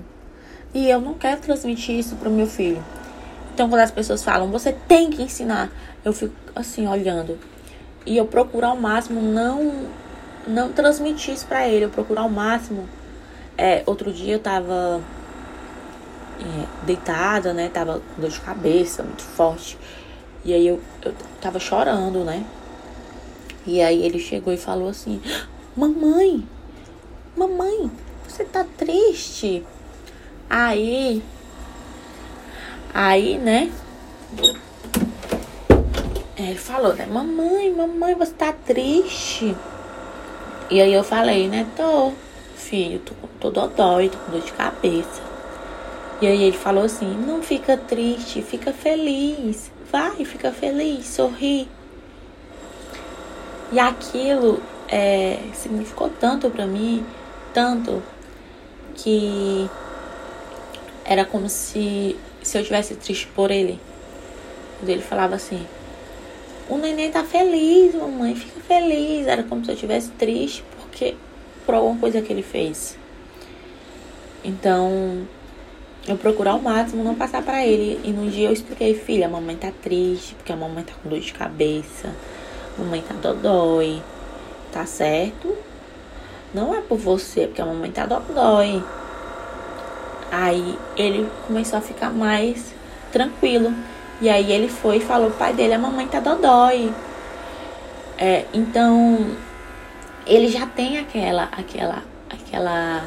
e 0.75 0.89
eu 0.89 0.99
não 0.99 1.13
quero 1.13 1.39
transmitir 1.39 1.97
isso 1.97 2.17
pro 2.17 2.29
meu 2.29 2.45
filho. 2.45 2.83
Então, 3.53 3.69
quando 3.69 3.79
as 3.79 3.91
pessoas 3.91 4.21
falam, 4.21 4.51
você 4.51 4.73
tem 4.73 5.09
que 5.09 5.23
ensinar, 5.23 5.71
eu 6.03 6.11
fico 6.11 6.35
assim, 6.53 6.85
olhando. 6.85 7.39
E 8.05 8.17
eu 8.17 8.25
procuro 8.25 8.65
ao 8.67 8.75
máximo 8.75 9.21
não, 9.21 9.87
não 10.45 10.73
transmitir 10.73 11.33
isso 11.33 11.47
pra 11.47 11.65
ele. 11.65 11.85
Eu 11.85 11.89
procuro 11.89 12.19
ao 12.19 12.29
máximo. 12.29 12.89
É, 13.57 13.83
outro 13.85 14.11
dia 14.11 14.33
eu 14.33 14.39
tava 14.39 15.01
é, 16.41 16.85
deitada, 16.85 17.53
né? 17.53 17.69
Tava 17.69 18.01
com 18.13 18.21
dor 18.21 18.29
de 18.29 18.41
cabeça 18.41 19.01
muito 19.01 19.23
forte. 19.23 19.77
E 20.43 20.53
aí 20.53 20.67
eu, 20.67 20.81
eu 21.01 21.13
tava 21.39 21.57
chorando, 21.57 22.25
né? 22.25 22.45
E 23.65 23.81
aí 23.81 24.05
ele 24.05 24.19
chegou 24.19 24.51
e 24.51 24.57
falou 24.57 24.89
assim: 24.89 25.21
Mamãe, 25.73 26.45
mamãe, 27.37 27.89
você 28.27 28.43
tá 28.43 28.65
triste? 28.77 29.63
Aí, 30.49 31.23
aí, 32.93 33.37
né? 33.37 33.71
Ele 36.37 36.55
falou, 36.55 36.93
né? 36.93 37.05
Mamãe, 37.05 37.71
mamãe, 37.71 38.13
você 38.13 38.33
tá 38.33 38.53
triste? 38.53 39.55
E 40.69 40.81
aí 40.81 40.93
eu 40.93 41.03
falei, 41.03 41.47
né? 41.47 41.65
Tô, 41.75 42.11
filho, 42.55 42.99
tô, 42.99 43.13
tô 43.39 43.49
dodói, 43.49 44.09
tô 44.09 44.17
com 44.17 44.31
dor 44.31 44.41
de 44.41 44.51
cabeça. 44.51 45.21
E 46.21 46.27
aí 46.27 46.43
ele 46.43 46.57
falou 46.57 46.85
assim, 46.85 47.13
não 47.25 47.41
fica 47.41 47.75
triste, 47.75 48.41
fica 48.41 48.71
feliz. 48.71 49.71
Vai, 49.91 50.23
fica 50.25 50.51
feliz, 50.51 51.07
sorri. 51.07 51.67
E 53.71 53.79
aquilo 53.79 54.61
é, 54.87 55.39
significou 55.53 56.09
tanto 56.19 56.49
para 56.49 56.65
mim, 56.65 57.05
tanto 57.53 58.01
que 58.95 59.69
era 61.05 61.23
como 61.23 61.47
se, 61.47 62.17
se 62.41 62.57
eu 62.57 62.63
tivesse 62.63 62.95
triste 62.95 63.27
por 63.27 63.51
ele. 63.51 63.79
Quando 64.79 64.89
ele 64.89 65.01
falava 65.01 65.35
assim: 65.35 65.65
O 66.67 66.77
neném 66.77 67.11
tá 67.11 67.23
feliz, 67.23 67.93
mamãe, 67.93 68.35
fica 68.35 68.59
feliz. 68.61 69.27
Era 69.27 69.43
como 69.43 69.63
se 69.63 69.71
eu 69.71 69.75
tivesse 69.75 70.09
triste 70.11 70.63
porque 70.81 71.15
por 71.65 71.75
alguma 71.75 71.99
coisa 71.99 72.21
que 72.21 72.33
ele 72.33 72.41
fez. 72.41 72.97
Então, 74.43 75.27
eu 76.07 76.17
procuro 76.17 76.49
ao 76.49 76.59
máximo 76.59 77.03
não 77.03 77.15
passar 77.15 77.43
para 77.43 77.65
ele. 77.65 77.99
E 78.03 78.11
no 78.11 78.29
dia 78.29 78.49
eu 78.49 78.53
expliquei: 78.53 78.95
Filha, 78.95 79.27
a 79.27 79.29
mamãe 79.29 79.55
tá 79.55 79.71
triste 79.71 80.33
porque 80.35 80.51
a 80.51 80.55
mamãe 80.55 80.83
tá 80.83 80.93
com 81.01 81.09
dor 81.09 81.19
de 81.19 81.33
cabeça. 81.33 82.13
A 82.75 82.81
mamãe 82.81 83.01
tá 83.01 83.13
dodói. 83.13 84.01
Tá 84.71 84.85
certo? 84.85 85.55
Não 86.53 86.75
é 86.75 86.81
por 86.81 86.97
você, 86.97 87.47
porque 87.47 87.61
a 87.61 87.65
mamãe 87.65 87.91
tá 87.91 88.05
dodói. 88.05 88.83
Aí 90.31 90.77
ele 90.97 91.29
começou 91.47 91.79
a 91.79 91.81
ficar 91.81 92.09
mais 92.09 92.73
tranquilo. 93.11 93.73
E 94.21 94.29
aí 94.29 94.51
ele 94.51 94.69
foi 94.69 94.97
e 94.97 94.99
falou 95.01 95.31
pai 95.31 95.53
dele, 95.53 95.73
a 95.73 95.79
mamãe 95.79 96.07
tá 96.07 96.19
dodói. 96.19 96.93
É, 98.17 98.45
então 98.53 99.35
ele 100.25 100.47
já 100.47 100.65
tem 100.65 100.97
aquela, 100.97 101.43
aquela, 101.51 102.03
aquela 102.29 103.03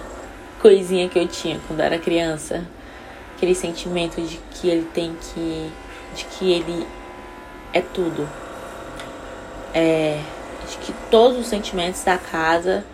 coisinha 0.61 1.09
que 1.09 1.19
eu 1.19 1.27
tinha 1.27 1.61
quando 1.67 1.81
era 1.81 1.99
criança. 1.99 2.65
Aquele 3.37 3.55
sentimento 3.55 4.21
de 4.21 4.39
que 4.51 4.69
ele 4.69 4.87
tem 4.93 5.15
que. 5.15 5.71
de 6.15 6.25
que 6.25 6.53
ele 6.53 6.87
é 7.73 7.81
tudo. 7.81 8.29
é, 9.75 10.21
de 10.69 10.77
que 10.79 10.93
todos 11.11 11.39
os 11.39 11.47
sentimentos 11.47 12.03
da 12.03 12.19
casa 12.19 12.85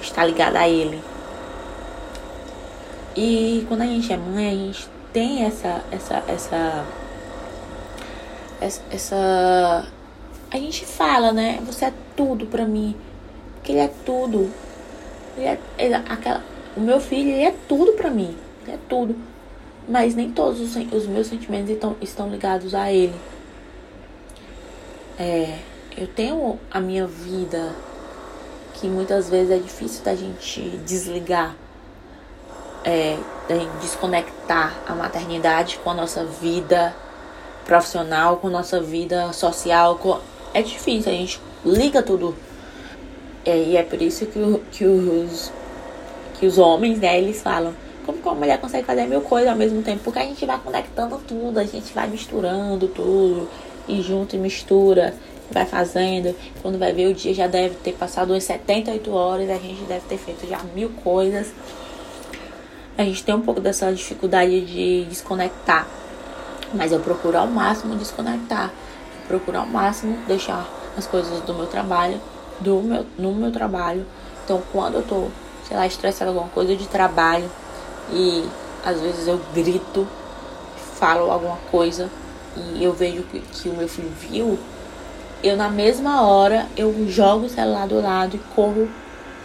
está 0.00 0.24
ligado 0.24 0.56
a 0.56 0.68
ele. 0.68 1.02
E 3.16 3.64
quando 3.68 3.82
a 3.82 3.86
gente 3.86 4.12
é 4.12 4.16
mãe, 4.16 4.48
a 4.48 4.50
gente 4.50 4.88
tem 5.12 5.44
essa 5.44 5.84
essa 5.90 6.24
essa 6.26 6.86
essa 8.90 9.86
a 10.50 10.56
gente 10.56 10.86
fala, 10.86 11.32
né? 11.32 11.60
Você 11.66 11.86
é 11.86 11.92
tudo 12.16 12.46
para 12.46 12.64
mim. 12.64 12.96
Porque 13.56 13.72
ele 13.72 13.80
é 13.80 13.90
tudo. 14.06 14.50
Ele 15.36 15.46
é, 15.46 15.58
ele, 15.76 15.94
aquela, 15.94 16.44
o 16.76 16.80
meu 16.80 17.00
filho, 17.00 17.30
ele 17.30 17.42
é 17.42 17.54
tudo 17.68 17.92
para 17.94 18.08
mim. 18.10 18.36
Ele 18.62 18.72
é 18.72 18.78
tudo. 18.88 19.16
Mas 19.88 20.14
nem 20.14 20.30
todos 20.30 20.60
os, 20.60 20.76
os 20.92 21.06
meus 21.06 21.26
sentimentos 21.26 21.70
estão, 21.70 21.96
estão 22.00 22.30
ligados 22.30 22.74
a 22.74 22.92
ele. 22.92 23.14
É, 25.18 25.58
eu 25.96 26.06
tenho 26.06 26.58
a 26.70 26.80
minha 26.80 27.06
vida 27.06 27.74
que 28.74 28.88
muitas 28.88 29.28
vezes 29.28 29.50
é 29.50 29.58
difícil 29.58 30.04
da 30.04 30.14
gente 30.14 30.60
desligar, 30.84 31.56
é, 32.84 33.16
desconectar 33.80 34.74
a 34.86 34.94
maternidade 34.94 35.78
com 35.82 35.90
a 35.90 35.94
nossa 35.94 36.24
vida 36.24 36.94
profissional, 37.64 38.36
com 38.36 38.48
a 38.48 38.50
nossa 38.50 38.80
vida 38.80 39.32
social. 39.32 39.96
Com... 39.96 40.18
É 40.52 40.62
difícil, 40.62 41.10
a 41.10 41.14
gente 41.14 41.40
liga 41.64 42.02
tudo. 42.02 42.36
É, 43.44 43.56
e 43.56 43.76
é 43.76 43.82
por 43.82 44.00
isso 44.00 44.26
que, 44.26 44.38
o, 44.38 44.60
que, 44.70 44.84
os, 44.84 45.50
que 46.38 46.46
os 46.46 46.58
homens, 46.58 46.98
né, 46.98 47.18
eles 47.18 47.42
falam. 47.42 47.74
Como 48.06 48.18
que 48.18 48.28
uma 48.28 48.34
mulher 48.34 48.60
consegue 48.60 48.84
fazer 48.86 49.06
mil 49.06 49.22
coisas 49.22 49.48
ao 49.50 49.56
mesmo 49.56 49.82
tempo? 49.82 50.02
Porque 50.04 50.18
a 50.18 50.24
gente 50.24 50.44
vai 50.44 50.58
conectando 50.58 51.18
tudo, 51.26 51.58
a 51.58 51.64
gente 51.64 51.92
vai 51.94 52.06
misturando 52.06 52.86
tudo, 52.86 53.48
e 53.88 54.02
junto 54.02 54.36
e 54.36 54.38
mistura 54.38 55.14
vai 55.50 55.64
fazendo. 55.64 56.34
Quando 56.60 56.78
vai 56.78 56.92
ver 56.92 57.08
o 57.08 57.14
dia 57.14 57.32
já 57.32 57.46
deve 57.46 57.76
ter 57.76 57.92
passado 57.92 58.32
umas 58.32 58.44
78 58.44 59.10
horas, 59.10 59.48
a 59.48 59.54
gente 59.54 59.82
deve 59.84 60.06
ter 60.06 60.18
feito 60.18 60.46
já 60.46 60.60
mil 60.74 60.90
coisas. 61.02 61.52
A 62.96 63.02
gente 63.02 63.24
tem 63.24 63.34
um 63.34 63.40
pouco 63.40 63.60
dessa 63.60 63.92
dificuldade 63.92 64.60
de 64.64 65.04
desconectar. 65.06 65.86
Mas 66.72 66.92
eu 66.92 67.00
procuro 67.00 67.38
ao 67.38 67.46
máximo 67.46 67.96
desconectar. 67.96 68.70
Eu 69.20 69.28
procuro 69.28 69.58
ao 69.58 69.66
máximo 69.66 70.18
deixar 70.26 70.68
as 70.96 71.06
coisas 71.06 71.40
do 71.40 71.54
meu 71.54 71.66
trabalho 71.66 72.20
do 72.60 72.80
meu, 72.82 73.06
no 73.18 73.32
meu 73.32 73.50
trabalho. 73.50 74.04
Então 74.44 74.62
quando 74.72 74.94
eu 74.94 75.02
tô, 75.02 75.28
sei 75.66 75.76
lá, 75.76 75.86
estressada 75.86 76.30
alguma 76.30 76.48
coisa 76.48 76.76
de 76.76 76.86
trabalho 76.86 77.50
e 78.12 78.44
às 78.84 79.00
vezes 79.00 79.26
eu 79.26 79.40
grito, 79.54 80.06
falo 80.98 81.30
alguma 81.30 81.58
coisa 81.70 82.10
e 82.56 82.84
eu 82.84 82.92
vejo 82.92 83.22
que, 83.24 83.40
que 83.40 83.68
o 83.68 83.74
meu 83.74 83.88
filho 83.88 84.10
viu, 84.10 84.58
eu 85.42 85.56
na 85.56 85.68
mesma 85.68 86.22
hora 86.22 86.66
eu 86.76 87.08
jogo 87.08 87.46
o 87.46 87.48
celular 87.48 87.88
do 87.88 88.00
lado 88.00 88.36
e 88.36 88.54
corro 88.54 88.88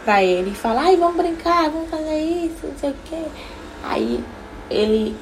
pra 0.09 0.23
ele 0.23 0.49
e 0.49 0.55
falo, 0.55 0.79
ai, 0.79 0.97
vamos 0.97 1.17
brincar, 1.17 1.69
vamos 1.69 1.87
fazer 1.87 2.19
isso, 2.19 2.65
não 2.65 2.75
sei 2.79 2.89
o 2.89 2.95
que. 3.05 3.25
Aí 3.83 4.23
ele 4.67 5.15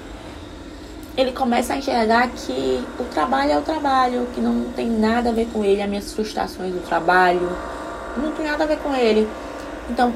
ele 1.18 1.34
começa 1.34 1.74
a 1.74 1.78
enxergar 1.78 2.30
que 2.30 2.86
o 2.98 3.04
trabalho 3.04 3.52
é 3.52 3.58
o 3.58 3.62
trabalho, 3.62 4.28
que 4.34 4.40
não 4.40 4.72
tem 4.76 4.90
nada 4.90 5.30
a 5.30 5.34
ver 5.34 5.48
com 5.52 5.66
ele, 5.66 5.82
as 5.82 5.90
minhas 5.90 6.14
frustrações 6.14 6.72
do 6.72 6.80
trabalho, 6.88 7.52
não 8.16 8.32
tem 8.32 8.46
nada 8.46 8.64
a 8.64 8.68
ver 8.68 8.78
com 8.78 8.96
ele. 8.96 9.28
Então, 9.90 10.14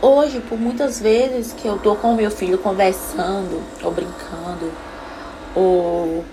hoje, 0.00 0.40
por 0.40 0.56
muitas 0.56 1.00
vezes 1.00 1.52
que 1.52 1.66
eu 1.66 1.78
tô 1.78 1.96
com 1.96 2.12
o 2.12 2.16
meu 2.16 2.30
filho 2.30 2.58
conversando, 2.58 3.60
ou 3.82 3.90
brincando, 3.90 4.70
ou 5.56 6.24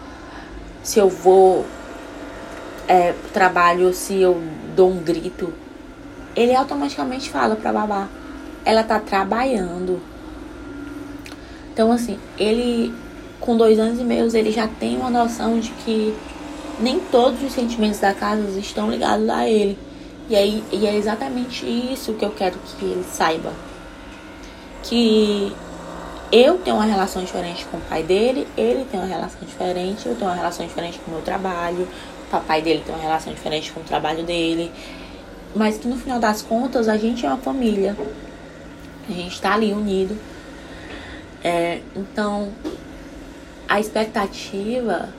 se 0.84 1.00
eu 1.00 1.10
vou 1.10 1.66
é, 2.88 3.16
trabalho, 3.34 3.94
se 3.94 4.22
eu 4.22 4.40
dou 4.76 4.92
um 4.92 4.98
grito, 4.98 5.52
ele 6.36 6.56
automaticamente 6.56 7.30
fala 7.30 7.56
pra 7.56 7.74
babá, 7.74 8.08
ela 8.66 8.84
tá 8.84 9.00
trabalhando. 9.00 10.02
Então, 11.74 11.92
assim, 11.92 12.20
ele, 12.38 12.94
com 13.40 13.56
dois 13.56 13.80
anos 13.80 14.00
e 14.00 14.04
meio, 14.04 14.36
ele 14.36 14.52
já 14.52 14.68
tem 14.68 14.98
uma 14.98 15.10
noção 15.10 15.60
de 15.60 15.72
que 15.72 16.14
nem 16.80 17.00
todos 17.00 17.42
os 17.44 17.52
sentimentos 17.52 18.00
da 18.00 18.14
casa 18.14 18.60
estão 18.60 18.90
ligados 18.90 19.28
a 19.30 19.48
ele. 19.48 19.78
E, 20.30 20.36
aí, 20.36 20.64
e 20.72 20.86
é 20.86 20.96
exatamente 20.96 21.66
isso 21.66 22.14
que 22.14 22.24
eu 22.24 22.32
quero 22.32 22.58
que 22.60 22.86
ele 22.86 23.04
saiba. 23.04 23.52
Que 24.84 25.52
eu 26.32 26.60
tenho 26.60 26.76
uma 26.76 26.86
relação 26.86 27.24
diferente 27.24 27.66
com 27.66 27.78
o 27.78 27.82
pai 27.82 28.04
dele, 28.04 28.48
ele 28.56 28.86
tem 28.86 29.00
uma 29.00 29.08
relação 29.08 29.40
diferente, 29.42 30.06
eu 30.06 30.16
tenho 30.16 30.30
uma 30.30 30.36
relação 30.36 30.66
diferente 30.66 31.00
com 31.00 31.12
o 31.12 31.14
meu 31.16 31.24
trabalho, 31.24 31.88
papai 32.30 32.62
dele 32.62 32.84
tem 32.86 32.94
uma 32.94 33.02
relação 33.02 33.34
diferente 33.34 33.72
com 33.72 33.82
o 33.82 33.84
trabalho 33.84 34.24
dele. 34.24 34.72
Mas 35.56 35.78
que 35.78 35.88
no 35.88 35.98
final 35.98 36.20
das 36.20 36.42
contas 36.42 36.88
a 36.88 36.98
gente 36.98 37.26
é 37.26 37.30
uma 37.30 37.38
família. 37.38 37.96
A 39.08 39.12
gente 39.12 39.34
está 39.34 39.54
ali 39.54 39.74
unido. 39.74 40.18
É, 41.44 41.82
então, 41.96 42.50
a 43.68 43.80
expectativa, 43.80 45.10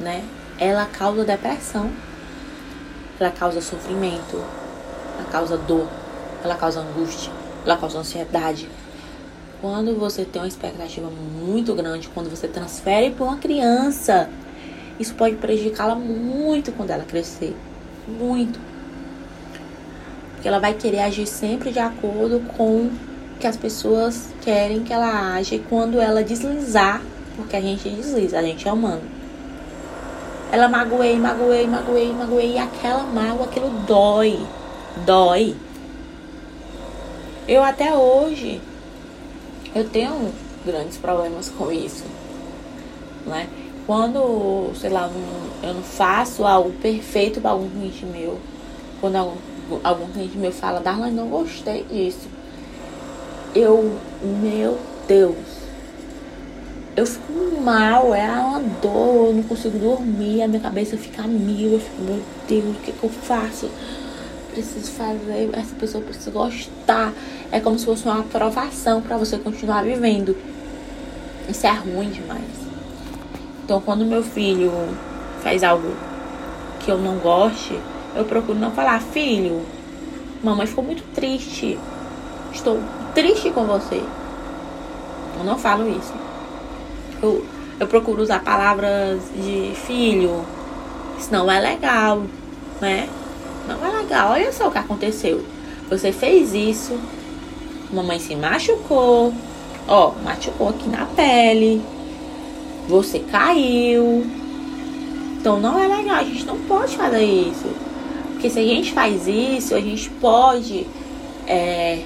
né, 0.00 0.24
ela 0.58 0.86
causa 0.86 1.24
depressão. 1.24 1.90
Ela 3.18 3.30
causa 3.30 3.60
sofrimento. 3.60 4.42
Ela 5.18 5.28
causa 5.30 5.56
dor. 5.56 5.88
Ela 6.42 6.56
causa 6.56 6.80
angústia. 6.80 7.32
Ela 7.64 7.76
causa 7.76 7.98
ansiedade. 7.98 8.68
Quando 9.60 9.98
você 9.98 10.24
tem 10.24 10.42
uma 10.42 10.48
expectativa 10.48 11.08
muito 11.08 11.74
grande, 11.74 12.08
quando 12.08 12.28
você 12.28 12.46
transfere 12.46 13.10
para 13.10 13.24
uma 13.24 13.36
criança 13.36 14.28
isso 14.98 15.14
pode 15.14 15.36
prejudicá-la 15.36 15.94
muito 15.94 16.72
quando 16.72 16.90
ela 16.90 17.04
crescer. 17.04 17.54
Muito. 18.08 18.58
Porque 20.46 20.54
ela 20.54 20.60
vai 20.60 20.74
querer 20.74 21.00
agir 21.00 21.26
sempre 21.26 21.72
de 21.72 21.80
acordo 21.80 22.40
com 22.56 22.82
o 22.82 22.90
que 23.40 23.48
as 23.48 23.56
pessoas 23.56 24.28
querem 24.42 24.84
que 24.84 24.92
ela 24.92 25.34
age 25.34 25.60
quando 25.68 26.00
ela 26.00 26.22
deslizar, 26.22 27.02
porque 27.34 27.56
a 27.56 27.60
gente 27.60 27.88
desliza, 27.88 28.38
a 28.38 28.42
gente 28.42 28.68
é 28.68 28.72
humano. 28.72 29.02
Ela 30.52 30.68
magoei, 30.68 31.18
magoei, 31.18 31.66
magoei, 31.66 32.12
magoei, 32.12 32.52
e 32.52 32.58
aquela 32.58 33.02
mágoa, 33.02 33.46
aquilo 33.46 33.70
dói. 33.88 34.38
Dói. 35.04 35.56
Eu 37.48 37.64
até 37.64 37.96
hoje 37.96 38.60
eu 39.74 39.88
tenho 39.88 40.32
grandes 40.64 40.96
problemas 40.96 41.50
com 41.50 41.72
isso, 41.72 42.04
né? 43.26 43.48
Quando, 43.84 44.70
sei 44.76 44.90
lá, 44.90 45.10
eu 45.60 45.74
não 45.74 45.82
faço 45.82 46.44
algo 46.44 46.70
perfeito 46.74 47.40
para 47.40 47.50
algum 47.50 47.68
cliente 47.68 48.06
meu, 48.06 48.38
quando 49.00 49.16
algum, 49.16 49.36
algum 49.82 50.06
cliente 50.08 50.36
meu 50.36 50.52
fala, 50.52 50.80
Darlan, 50.80 51.10
não 51.10 51.28
gostei 51.28 51.84
disso. 51.84 52.28
Eu, 53.54 53.98
meu 54.22 54.78
Deus, 55.08 55.36
eu 56.96 57.06
fico 57.06 57.60
mal, 57.60 58.14
é 58.14 58.26
uma 58.26 58.60
dor, 58.60 59.26
eu 59.26 59.32
não 59.34 59.42
consigo 59.42 59.78
dormir, 59.78 60.42
a 60.42 60.48
minha 60.48 60.60
cabeça 60.60 60.96
fica 60.96 61.22
mil, 61.24 61.72
eu 61.72 61.80
fico, 61.80 62.02
meu 62.02 62.22
Deus, 62.48 62.76
o 62.76 62.80
que, 62.80 62.92
que 62.92 63.04
eu 63.04 63.10
faço? 63.10 63.70
Preciso 64.52 64.90
fazer, 64.92 65.50
essa 65.52 65.74
pessoa 65.74 66.02
precisa 66.02 66.30
gostar. 66.30 67.12
É 67.52 67.60
como 67.60 67.78
se 67.78 67.84
fosse 67.84 68.04
uma 68.06 68.20
aprovação 68.20 69.02
para 69.02 69.18
você 69.18 69.36
continuar 69.36 69.84
vivendo. 69.84 70.34
Isso 71.48 71.66
é 71.66 71.72
ruim 71.72 72.08
demais. 72.08 72.42
Então, 73.62 73.80
quando 73.80 74.06
meu 74.06 74.22
filho 74.22 74.72
faz 75.42 75.62
algo 75.62 75.94
que 76.80 76.90
eu 76.90 76.96
não 76.96 77.18
goste, 77.18 77.78
eu 78.16 78.24
procuro 78.24 78.58
não 78.58 78.70
falar, 78.70 79.00
filho, 79.00 79.62
mamãe 80.42 80.66
ficou 80.66 80.84
muito 80.84 81.02
triste. 81.14 81.78
Estou 82.52 82.80
triste 83.14 83.50
com 83.50 83.64
você. 83.64 84.02
Eu 85.38 85.44
não 85.44 85.58
falo 85.58 85.88
isso. 85.88 86.12
Eu, 87.22 87.44
eu 87.78 87.86
procuro 87.86 88.22
usar 88.22 88.42
palavras 88.42 89.20
de 89.36 89.72
filho. 89.74 90.44
Isso 91.18 91.32
não 91.32 91.50
é 91.50 91.60
legal, 91.60 92.22
né? 92.80 93.08
Não 93.68 93.84
é 93.84 94.00
legal. 94.00 94.32
Olha 94.32 94.52
só 94.52 94.68
o 94.68 94.70
que 94.72 94.78
aconteceu. 94.78 95.44
Você 95.90 96.12
fez 96.12 96.54
isso. 96.54 96.98
Mamãe 97.92 98.18
se 98.18 98.34
machucou. 98.34 99.32
Ó, 99.86 100.12
machucou 100.24 100.70
aqui 100.70 100.88
na 100.88 101.06
pele 101.06 101.82
você 102.88 103.18
caiu. 103.18 104.26
Então 105.38 105.60
não 105.60 105.78
é 105.78 105.86
legal, 105.86 106.16
a 106.16 106.24
gente 106.24 106.44
não 106.44 106.58
pode 106.60 106.96
fazer 106.96 107.22
isso. 107.22 107.66
Porque 108.46 108.50
se 108.50 108.60
a 108.60 108.62
gente 108.62 108.92
faz 108.92 109.26
isso, 109.26 109.74
a 109.74 109.80
gente 109.80 110.08
pode. 110.08 110.86
É, 111.48 112.04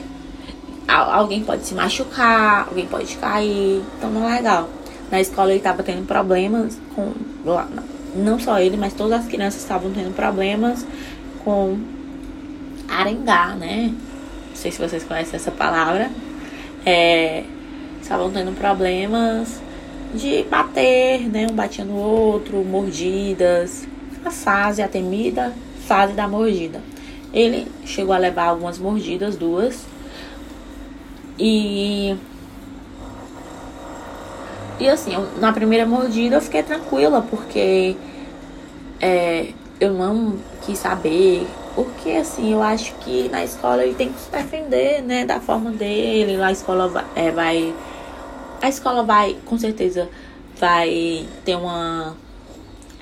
alguém 0.89 1.45
pode 1.45 1.67
se 1.67 1.75
machucar, 1.75 2.67
alguém 2.67 2.87
pode 2.87 3.15
cair. 3.19 3.83
Então 3.99 4.11
não 4.11 4.27
é 4.27 4.37
legal. 4.37 4.71
Na 5.11 5.21
escola 5.21 5.51
ele 5.51 5.59
estava 5.59 5.83
tendo 5.83 6.07
problemas 6.07 6.79
com. 6.95 7.13
Não 8.17 8.41
só 8.41 8.59
ele, 8.59 8.79
mas 8.79 8.95
todas 8.95 9.21
as 9.21 9.27
crianças 9.27 9.61
estavam 9.61 9.91
tendo 9.93 10.15
problemas 10.15 10.87
com 11.45 11.79
arengar, 12.89 13.55
né? 13.59 13.93
Não 14.49 14.57
sei 14.57 14.71
se 14.71 14.79
vocês 14.79 15.05
conhecem 15.05 15.37
essa 15.37 15.51
palavra. 15.51 16.11
É, 16.87 17.45
estavam 18.01 18.31
tendo 18.31 18.57
problemas 18.57 19.61
de 20.15 20.45
bater, 20.45 21.21
né? 21.29 21.49
Um 21.51 21.55
batia 21.55 21.85
no 21.85 21.97
outro, 21.97 22.65
mordidas. 22.65 23.87
A 24.25 24.31
fase, 24.31 24.81
a 24.81 24.89
temida 24.89 25.53
fase 25.91 26.13
da 26.13 26.29
mordida. 26.29 26.81
Ele 27.35 27.67
chegou 27.85 28.15
a 28.15 28.19
levar 28.19 28.45
algumas 28.45 28.79
mordidas, 28.79 29.35
duas. 29.35 29.85
E. 31.37 32.15
E 34.79 34.89
assim, 34.89 35.13
eu, 35.13 35.29
na 35.41 35.53
primeira 35.53 35.85
mordida 35.85 36.37
eu 36.37 36.41
fiquei 36.41 36.63
tranquila, 36.63 37.27
porque 37.29 37.97
é, 39.01 39.53
eu 39.81 39.93
não 39.93 40.37
quis 40.63 40.79
saber. 40.79 41.45
Porque 41.75 42.11
assim, 42.11 42.53
eu 42.53 42.63
acho 42.63 42.95
que 43.01 43.29
na 43.29 43.45
escola 43.45 43.83
ele 43.83 43.95
tem 43.95 44.13
que 44.13 44.21
se 44.21 44.31
defender, 44.31 45.03
né? 45.03 45.25
Da 45.25 45.41
forma 45.41 45.73
dele. 45.73 46.37
Lá 46.37 46.47
a 46.47 46.53
escola 46.53 46.87
vai, 46.87 47.05
é, 47.17 47.33
vai. 47.33 47.75
A 48.63 48.69
escola 48.69 49.03
vai, 49.03 49.37
com 49.45 49.59
certeza, 49.59 50.09
vai 50.57 51.27
ter 51.45 51.57
uma 51.57 52.15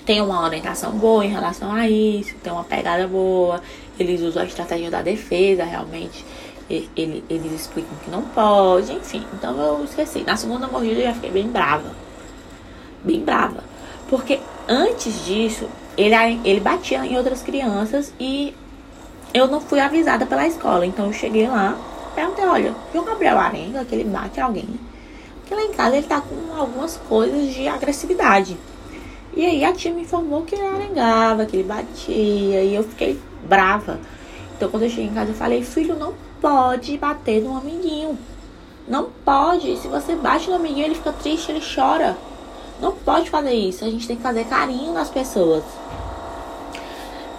tem 0.08 0.22
uma 0.22 0.42
orientação 0.42 0.92
boa 0.92 1.22
em 1.22 1.28
relação 1.28 1.70
a 1.70 1.86
isso, 1.86 2.34
tem 2.42 2.50
uma 2.50 2.64
pegada 2.64 3.06
boa, 3.06 3.60
eles 4.00 4.22
usam 4.22 4.42
a 4.42 4.46
estratégia 4.46 4.90
da 4.90 5.02
defesa, 5.02 5.64
realmente. 5.64 6.24
Ele, 6.70 7.22
eles 7.28 7.52
explicam 7.52 7.92
que 8.02 8.10
não 8.10 8.22
pode, 8.22 8.90
enfim. 8.90 9.22
Então 9.34 9.54
eu 9.60 9.84
esqueci. 9.84 10.22
Na 10.22 10.34
segunda 10.34 10.66
mordida 10.66 11.00
eu 11.00 11.08
já 11.08 11.12
fiquei 11.12 11.30
bem 11.30 11.46
brava. 11.48 11.90
Bem 13.04 13.20
brava. 13.20 13.62
Porque 14.08 14.40
antes 14.66 15.26
disso, 15.26 15.68
ele, 15.94 16.14
ele 16.42 16.60
batia 16.60 17.04
em 17.04 17.14
outras 17.14 17.42
crianças 17.42 18.10
e 18.18 18.54
eu 19.34 19.46
não 19.46 19.60
fui 19.60 19.78
avisada 19.78 20.24
pela 20.24 20.46
escola. 20.46 20.86
Então 20.86 21.04
eu 21.04 21.12
cheguei 21.12 21.46
lá, 21.46 21.76
perguntei, 22.14 22.46
olha, 22.46 22.74
o 22.94 23.02
Gabriel 23.02 23.38
Arenga, 23.38 23.84
que 23.84 23.94
ele 23.94 24.04
bate 24.04 24.40
alguém. 24.40 24.68
Porque 25.40 25.54
lá 25.54 25.62
em 25.64 25.72
casa 25.72 25.98
ele 25.98 26.06
tá 26.06 26.22
com 26.22 26.58
algumas 26.58 26.96
coisas 26.96 27.52
de 27.52 27.68
agressividade. 27.68 28.56
E 29.36 29.44
aí 29.44 29.64
a 29.64 29.72
tia 29.72 29.92
me 29.92 30.02
informou 30.02 30.42
que 30.42 30.54
ele 30.54 30.66
arengava, 30.66 31.46
que 31.46 31.56
ele 31.56 31.68
batia, 31.68 32.62
e 32.62 32.74
eu 32.74 32.82
fiquei 32.82 33.18
brava. 33.44 34.00
Então 34.56 34.68
quando 34.70 34.84
eu 34.84 34.90
cheguei 34.90 35.06
em 35.06 35.14
casa 35.14 35.30
eu 35.30 35.34
falei, 35.34 35.62
filho, 35.62 35.96
não 35.96 36.14
pode 36.40 36.96
bater 36.98 37.42
no 37.42 37.56
amiguinho. 37.56 38.18
Não 38.88 39.10
pode. 39.24 39.76
Se 39.76 39.86
você 39.86 40.14
bate 40.16 40.48
no 40.48 40.56
amiguinho, 40.56 40.86
ele 40.86 40.94
fica 40.94 41.12
triste, 41.12 41.52
ele 41.52 41.62
chora. 41.62 42.16
Não 42.80 42.92
pode 42.92 43.28
fazer 43.28 43.52
isso. 43.52 43.84
A 43.84 43.90
gente 43.90 44.06
tem 44.06 44.16
que 44.16 44.22
fazer 44.22 44.44
carinho 44.44 44.92
nas 44.92 45.10
pessoas. 45.10 45.62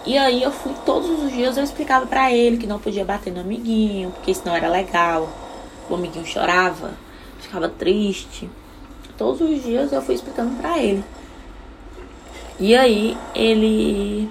E 0.05 0.17
aí 0.17 0.41
eu 0.41 0.51
fui 0.51 0.73
todos 0.85 1.23
os 1.23 1.31
dias 1.31 1.57
eu 1.57 1.63
explicava 1.63 2.05
para 2.05 2.31
ele 2.31 2.57
que 2.57 2.65
não 2.65 2.79
podia 2.79 3.03
bater 3.03 3.33
no 3.33 3.41
amiguinho, 3.41 4.11
porque 4.11 4.31
isso 4.31 4.43
não 4.45 4.55
era 4.55 4.69
legal. 4.69 5.29
O 5.89 5.95
amiguinho 5.95 6.25
chorava, 6.25 6.93
ficava 7.39 7.67
triste. 7.67 8.49
Todos 9.17 9.41
os 9.41 9.63
dias 9.63 9.91
eu 9.91 10.01
fui 10.01 10.15
explicando 10.15 10.55
para 10.55 10.79
ele. 10.79 11.03
E 12.59 12.75
aí 12.75 13.17
ele 13.33 14.29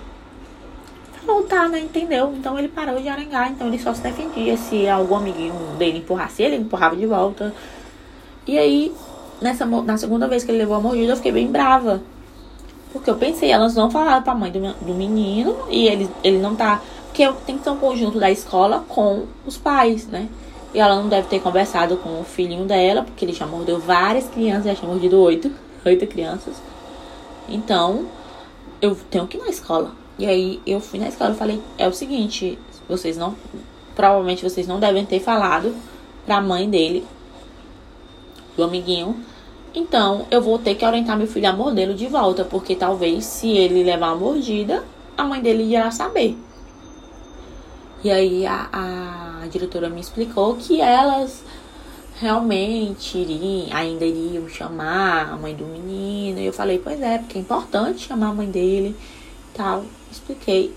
voltar, 1.28 1.68
né? 1.68 1.80
Entendeu? 1.80 2.34
Então 2.36 2.58
ele 2.58 2.68
parou 2.68 3.00
de 3.00 3.08
arengar, 3.08 3.50
então 3.50 3.66
ele 3.66 3.78
só 3.78 3.92
se 3.92 4.02
defendia. 4.02 4.56
Se 4.56 4.88
algum 4.88 5.16
amiguinho 5.16 5.54
dele 5.78 5.98
empurrasse 5.98 6.42
ele, 6.42 6.56
empurrava 6.56 6.96
de 6.96 7.06
volta. 7.06 7.54
E 8.46 8.58
aí, 8.58 8.94
nessa, 9.40 9.66
na 9.66 9.96
segunda 9.98 10.26
vez 10.26 10.42
que 10.42 10.50
ele 10.50 10.58
levou 10.58 10.76
a 10.76 10.80
mordida, 10.80 11.12
eu 11.12 11.16
fiquei 11.16 11.32
bem 11.32 11.46
brava. 11.50 12.02
Porque 12.92 13.10
eu 13.10 13.16
pensei, 13.16 13.50
elas 13.50 13.74
não 13.74 13.90
falaram 13.90 14.22
pra 14.22 14.34
mãe 14.34 14.50
do, 14.50 14.60
do 14.60 14.94
menino 14.94 15.54
e 15.68 15.86
ele, 15.86 16.08
ele 16.24 16.38
não 16.38 16.56
tá. 16.56 16.80
Porque 17.06 17.30
tem 17.46 17.58
que 17.58 17.64
ser 17.64 17.70
um 17.70 17.76
conjunto 17.76 18.18
da 18.18 18.30
escola 18.30 18.84
com 18.88 19.24
os 19.46 19.58
pais, 19.58 20.06
né? 20.06 20.28
E 20.72 20.80
ela 20.80 20.96
não 20.96 21.08
deve 21.08 21.28
ter 21.28 21.40
conversado 21.40 21.96
com 21.98 22.20
o 22.20 22.24
filhinho 22.24 22.64
dela, 22.64 23.02
porque 23.02 23.24
ele 23.24 23.32
já 23.32 23.46
mordeu 23.46 23.78
várias 23.78 24.28
crianças, 24.28 24.64
já 24.64 24.74
tinha 24.74 24.90
mordido 24.90 25.18
oito, 25.20 25.50
oito 25.84 26.06
crianças. 26.06 26.54
Então, 27.48 28.06
eu 28.80 28.96
tenho 29.10 29.26
que 29.26 29.36
ir 29.36 29.40
na 29.40 29.48
escola. 29.48 29.92
E 30.18 30.26
aí 30.26 30.60
eu 30.66 30.80
fui 30.80 30.98
na 30.98 31.08
escola 31.08 31.32
e 31.32 31.36
falei, 31.36 31.62
é 31.76 31.86
o 31.86 31.92
seguinte, 31.92 32.58
vocês 32.88 33.16
não. 33.16 33.36
Provavelmente 33.94 34.42
vocês 34.42 34.66
não 34.66 34.80
devem 34.80 35.04
ter 35.04 35.20
falado 35.20 35.74
pra 36.24 36.40
mãe 36.40 36.68
dele, 36.68 37.06
do 38.56 38.64
amiguinho. 38.64 39.16
Então 39.74 40.26
eu 40.30 40.40
vou 40.40 40.58
ter 40.58 40.74
que 40.74 40.84
orientar 40.84 41.16
meu 41.16 41.26
filho 41.26 41.48
a 41.48 41.52
mordê-lo 41.52 41.94
de 41.94 42.06
volta, 42.06 42.44
porque 42.44 42.74
talvez 42.74 43.24
se 43.24 43.48
ele 43.48 43.82
levar 43.82 44.08
uma 44.08 44.16
mordida, 44.16 44.84
a 45.16 45.24
mãe 45.24 45.40
dele 45.40 45.64
irá 45.64 45.90
saber. 45.90 46.36
E 48.02 48.10
aí 48.10 48.46
a, 48.46 49.40
a 49.42 49.46
diretora 49.48 49.88
me 49.88 50.00
explicou 50.00 50.56
que 50.56 50.80
elas 50.80 51.44
realmente 52.20 53.16
iriam, 53.16 53.76
ainda 53.76 54.04
iriam 54.04 54.48
chamar 54.48 55.32
a 55.32 55.36
mãe 55.36 55.54
do 55.54 55.64
menino. 55.64 56.40
E 56.40 56.46
eu 56.46 56.52
falei, 56.52 56.78
pois 56.78 57.00
é, 57.00 57.18
porque 57.18 57.38
é 57.38 57.40
importante 57.40 58.06
chamar 58.06 58.28
a 58.28 58.34
mãe 58.34 58.50
dele 58.50 58.96
tal. 59.54 59.84
Expliquei. 60.10 60.74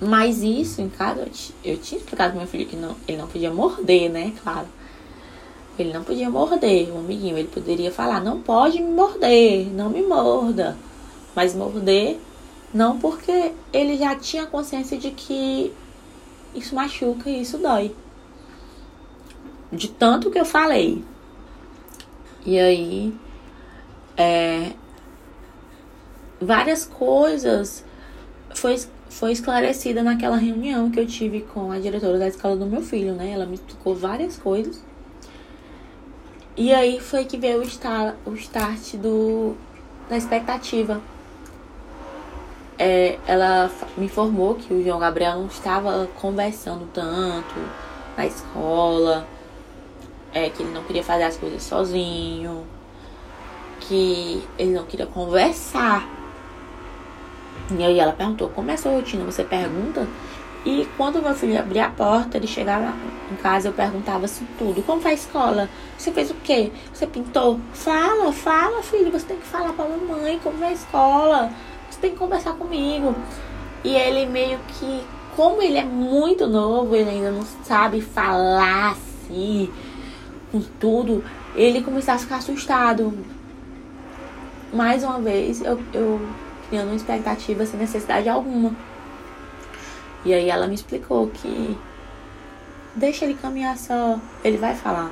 Mas 0.00 0.42
isso, 0.42 0.80
em 0.80 0.88
casa, 0.88 1.28
eu, 1.62 1.76
tinha 1.78 2.00
explicado 2.00 2.30
pro 2.30 2.40
meu 2.40 2.48
filho 2.48 2.66
que 2.66 2.76
não, 2.76 2.96
ele 3.06 3.18
não 3.18 3.28
podia 3.28 3.52
morder, 3.52 4.10
né? 4.10 4.32
Claro. 4.42 4.66
Ele 5.78 5.92
não 5.92 6.02
podia 6.02 6.28
morder, 6.28 6.90
o 6.90 6.98
amiguinho. 6.98 7.38
Ele 7.38 7.48
poderia 7.48 7.92
falar, 7.92 8.20
não 8.20 8.40
pode 8.40 8.80
me 8.80 8.92
morder, 8.92 9.72
não 9.72 9.90
me 9.90 10.02
morda. 10.02 10.76
Mas 11.36 11.54
morder, 11.54 12.18
não 12.74 12.98
porque 12.98 13.52
ele 13.72 13.96
já 13.96 14.16
tinha 14.16 14.46
consciência 14.46 14.98
de 14.98 15.10
que 15.10 15.72
isso 16.54 16.74
machuca 16.74 17.30
e 17.30 17.42
isso 17.42 17.58
dói 17.58 17.94
de 19.72 19.88
tanto 19.88 20.30
que 20.30 20.38
eu 20.38 20.44
falei. 20.44 21.04
E 22.44 22.58
aí, 22.58 23.14
é, 24.16 24.72
várias 26.40 26.84
coisas 26.86 27.84
foi, 28.54 28.80
foi 29.08 29.32
esclarecida 29.32 30.02
naquela 30.02 30.36
reunião 30.36 30.90
que 30.90 30.98
eu 30.98 31.06
tive 31.06 31.42
com 31.42 31.70
a 31.70 31.78
diretora 31.78 32.18
da 32.18 32.28
escola 32.28 32.56
do 32.56 32.66
meu 32.66 32.82
filho, 32.82 33.14
né? 33.14 33.30
Ela 33.30 33.46
me 33.46 33.54
explicou 33.54 33.94
várias 33.94 34.36
coisas. 34.36 34.82
E 36.56 36.72
aí 36.72 37.00
foi 37.00 37.24
que 37.24 37.36
veio 37.36 37.60
o 37.60 37.62
start, 37.62 38.14
o 38.26 38.34
start 38.34 38.96
do, 38.96 39.54
da 40.08 40.16
expectativa. 40.16 41.00
É, 42.78 43.18
ela 43.26 43.70
me 43.96 44.06
informou 44.06 44.54
que 44.54 44.72
o 44.72 44.82
João 44.82 44.98
Gabriel 44.98 45.38
não 45.38 45.46
estava 45.46 46.08
conversando 46.18 46.88
tanto 46.92 47.54
na 48.16 48.26
escola 48.26 49.26
é, 50.32 50.48
que 50.50 50.62
ele 50.62 50.72
não 50.72 50.84
queria 50.84 51.02
fazer 51.02 51.24
as 51.24 51.36
coisas 51.36 51.62
sozinho, 51.62 52.64
que 53.80 54.42
ele 54.58 54.72
não 54.72 54.84
queria 54.84 55.06
conversar. 55.06 56.08
E 57.70 57.84
aí 57.84 57.98
ela 57.98 58.12
perguntou, 58.12 58.48
como 58.48 58.70
é 58.70 58.74
a 58.74 58.76
sua 58.76 58.92
rotina? 58.92 59.24
Você 59.24 59.44
pergunta? 59.44 60.06
E 60.64 60.86
quando 60.96 61.22
meu 61.22 61.34
filho 61.34 61.58
abria 61.58 61.86
a 61.86 61.90
porta, 61.90 62.36
ele 62.36 62.46
chegava 62.46 62.92
em 63.32 63.36
casa, 63.36 63.68
eu 63.68 63.72
perguntava 63.72 64.26
assim 64.26 64.46
tudo. 64.58 64.82
Como 64.82 65.00
foi 65.00 65.12
a 65.12 65.14
escola? 65.14 65.68
Você 65.96 66.10
fez 66.12 66.30
o 66.30 66.34
quê? 66.34 66.70
Você 66.92 67.06
pintou? 67.06 67.58
Fala, 67.72 68.32
fala, 68.32 68.82
filho. 68.82 69.10
Você 69.10 69.26
tem 69.26 69.38
que 69.38 69.46
falar 69.46 69.72
pra 69.72 69.86
mamãe 69.86 70.38
como 70.42 70.58
foi 70.58 70.66
a 70.68 70.72
escola. 70.72 71.50
Você 71.88 72.00
tem 72.00 72.10
que 72.10 72.18
conversar 72.18 72.52
comigo. 72.54 73.14
E 73.82 73.94
ele 73.96 74.26
meio 74.26 74.58
que, 74.68 75.02
como 75.34 75.62
ele 75.62 75.78
é 75.78 75.84
muito 75.84 76.46
novo, 76.46 76.94
ele 76.94 77.08
ainda 77.08 77.30
não 77.30 77.42
sabe 77.64 78.02
falar 78.02 78.90
assim 78.90 79.70
com 80.50 80.60
tudo, 80.60 81.24
ele 81.54 81.82
começar 81.82 82.14
a 82.14 82.18
ficar 82.18 82.36
assustado. 82.36 83.16
Mais 84.72 85.02
uma 85.02 85.20
vez, 85.20 85.60
eu, 85.62 85.80
eu 85.92 86.20
criando 86.68 86.88
uma 86.88 86.96
expectativa 86.96 87.66
sem 87.66 87.78
necessidade 87.78 88.28
alguma. 88.28 88.74
E 90.24 90.32
aí 90.32 90.48
ela 90.48 90.66
me 90.66 90.74
explicou 90.74 91.28
que 91.28 91.76
deixa 92.94 93.24
ele 93.24 93.34
caminhar 93.34 93.76
só, 93.76 94.18
ele 94.44 94.56
vai 94.56 94.74
falar. 94.74 95.10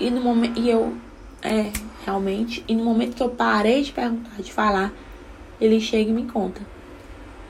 E 0.00 0.10
no 0.10 0.20
momento 0.20 0.58
e 0.58 0.68
eu 0.68 0.94
é, 1.42 1.70
realmente, 2.04 2.64
e 2.66 2.74
no 2.74 2.82
momento 2.82 3.14
que 3.14 3.22
eu 3.22 3.28
parei 3.28 3.82
de 3.82 3.92
perguntar, 3.92 4.40
de 4.40 4.52
falar, 4.52 4.92
ele 5.60 5.80
chega 5.80 6.10
e 6.10 6.12
me 6.12 6.24
conta. 6.24 6.60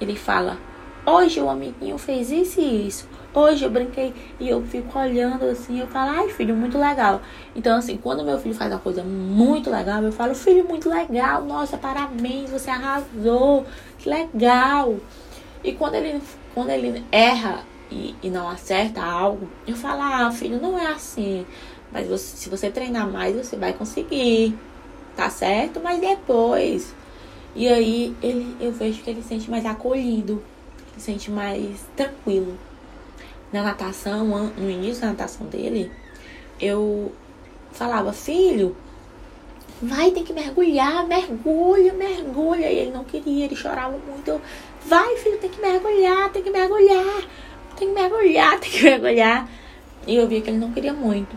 Ele 0.00 0.16
fala: 0.16 0.58
"Hoje 1.06 1.40
o 1.40 1.48
amiguinho 1.48 1.98
fez 1.98 2.30
isso 2.30 2.60
e 2.60 2.88
isso. 2.88 3.08
Hoje 3.34 3.64
eu 3.64 3.70
brinquei 3.70 4.14
e 4.38 4.48
eu 4.48 4.62
fico 4.62 4.96
olhando 4.96 5.44
assim, 5.46 5.80
eu 5.80 5.88
falo, 5.88 6.12
ai 6.12 6.28
filho, 6.28 6.54
muito 6.54 6.78
legal. 6.78 7.20
Então, 7.56 7.76
assim, 7.76 7.96
quando 7.96 8.24
meu 8.24 8.38
filho 8.38 8.54
faz 8.54 8.70
uma 8.70 8.78
coisa 8.78 9.02
muito 9.02 9.68
legal, 9.68 10.02
eu 10.04 10.12
falo, 10.12 10.34
filho, 10.36 10.64
muito 10.68 10.88
legal, 10.88 11.44
nossa, 11.44 11.76
parabéns, 11.76 12.50
você 12.50 12.70
arrasou, 12.70 13.66
que 13.98 14.08
legal. 14.08 14.96
E 15.64 15.72
quando 15.72 15.96
ele, 15.96 16.22
quando 16.54 16.70
ele 16.70 17.04
erra 17.10 17.64
e, 17.90 18.14
e 18.22 18.30
não 18.30 18.48
acerta 18.48 19.02
algo, 19.02 19.48
eu 19.66 19.74
falo, 19.74 20.02
ah, 20.02 20.30
filho, 20.30 20.60
não 20.60 20.78
é 20.78 20.86
assim. 20.86 21.44
Mas 21.90 22.06
você, 22.06 22.36
se 22.36 22.48
você 22.48 22.70
treinar 22.70 23.10
mais, 23.10 23.34
você 23.34 23.56
vai 23.56 23.72
conseguir. 23.72 24.56
Tá 25.16 25.30
certo? 25.30 25.80
Mas 25.82 26.00
depois. 26.00 26.94
E 27.54 27.68
aí 27.68 28.16
ele, 28.20 28.56
eu 28.60 28.72
vejo 28.72 29.02
que 29.02 29.10
ele 29.10 29.22
se 29.22 29.28
sente 29.28 29.50
mais 29.50 29.64
acolhido, 29.64 30.42
se 30.94 31.00
sente 31.00 31.30
mais 31.30 31.80
tranquilo 31.96 32.56
na 33.52 33.62
natação, 33.62 34.24
no 34.56 34.70
início 34.70 35.02
da 35.02 35.08
natação 35.08 35.46
dele, 35.46 35.90
eu 36.60 37.12
falava, 37.72 38.12
filho, 38.12 38.76
vai, 39.80 40.10
tem 40.10 40.24
que 40.24 40.32
mergulhar, 40.32 41.06
mergulha, 41.06 41.92
mergulha. 41.92 42.70
E 42.70 42.78
ele 42.78 42.90
não 42.90 43.04
queria, 43.04 43.44
ele 43.44 43.56
chorava 43.56 43.96
muito. 43.96 44.28
Eu, 44.28 44.40
vai, 44.86 45.16
filho, 45.18 45.38
tem 45.38 45.50
que 45.50 45.60
mergulhar, 45.60 46.30
tem 46.30 46.42
que 46.42 46.50
mergulhar, 46.50 47.22
tem 47.76 47.88
que 47.88 47.94
mergulhar, 47.94 48.60
tem 48.60 48.70
que 48.70 48.82
mergulhar. 48.82 49.48
E 50.06 50.16
eu 50.16 50.28
via 50.28 50.40
que 50.40 50.50
ele 50.50 50.58
não 50.58 50.72
queria 50.72 50.92
muito. 50.92 51.36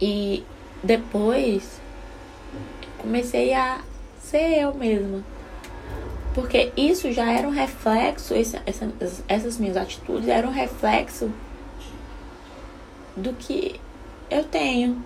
E 0.00 0.44
depois 0.82 1.80
comecei 2.98 3.52
a 3.54 3.80
ser 4.20 4.60
eu 4.60 4.74
mesma. 4.74 5.35
Porque 6.36 6.70
isso 6.76 7.10
já 7.12 7.32
era 7.32 7.48
um 7.48 7.50
reflexo, 7.50 8.34
esse, 8.34 8.60
essa, 8.66 8.92
essas 9.26 9.56
minhas 9.56 9.74
atitudes 9.74 10.28
eram 10.28 10.50
um 10.50 10.52
reflexo 10.52 11.32
do 13.16 13.32
que 13.32 13.80
eu 14.30 14.44
tenho. 14.44 15.02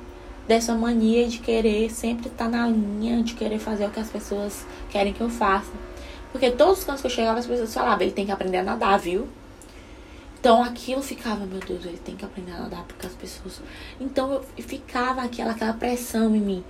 Dessa 0.49 0.75
mania 0.75 1.29
de 1.29 1.38
querer 1.38 1.88
sempre 1.88 2.27
estar 2.27 2.49
na 2.49 2.66
linha, 2.66 3.23
de 3.23 3.35
querer 3.35 3.61
fazer 3.61 3.87
o 3.87 3.90
que 3.90 4.01
as 4.01 4.11
pessoas 4.11 4.66
querem 4.90 5.12
que 5.12 5.21
eu 5.21 5.31
faça. 5.31 5.71
Porque 6.33 6.51
todos 6.51 6.81
os 6.81 6.85
cantos 6.85 7.03
que 7.03 7.07
eu 7.07 7.12
chegava, 7.12 7.38
as 7.38 7.47
pessoas 7.47 7.73
falavam, 7.73 8.03
ele 8.03 8.11
tem 8.11 8.27
que 8.27 8.33
aprender 8.33 8.59
a 8.59 8.64
nadar, 8.64 8.99
viu? 8.99 9.29
Então 10.40 10.61
aquilo 10.64 11.01
ficava, 11.01 11.47
meu 11.47 11.61
Deus, 11.61 11.85
ele 11.85 12.01
tem 12.05 12.16
que 12.16 12.25
aprender 12.25 12.51
a 12.51 12.62
nadar 12.62 12.83
porque 12.83 13.07
as 13.07 13.12
pessoas. 13.12 13.62
Então 14.01 14.33
eu 14.33 14.64
ficava 14.64 15.23
aquela, 15.23 15.53
aquela 15.53 15.75
pressão 15.75 16.35
em 16.35 16.40
mim. 16.40 16.64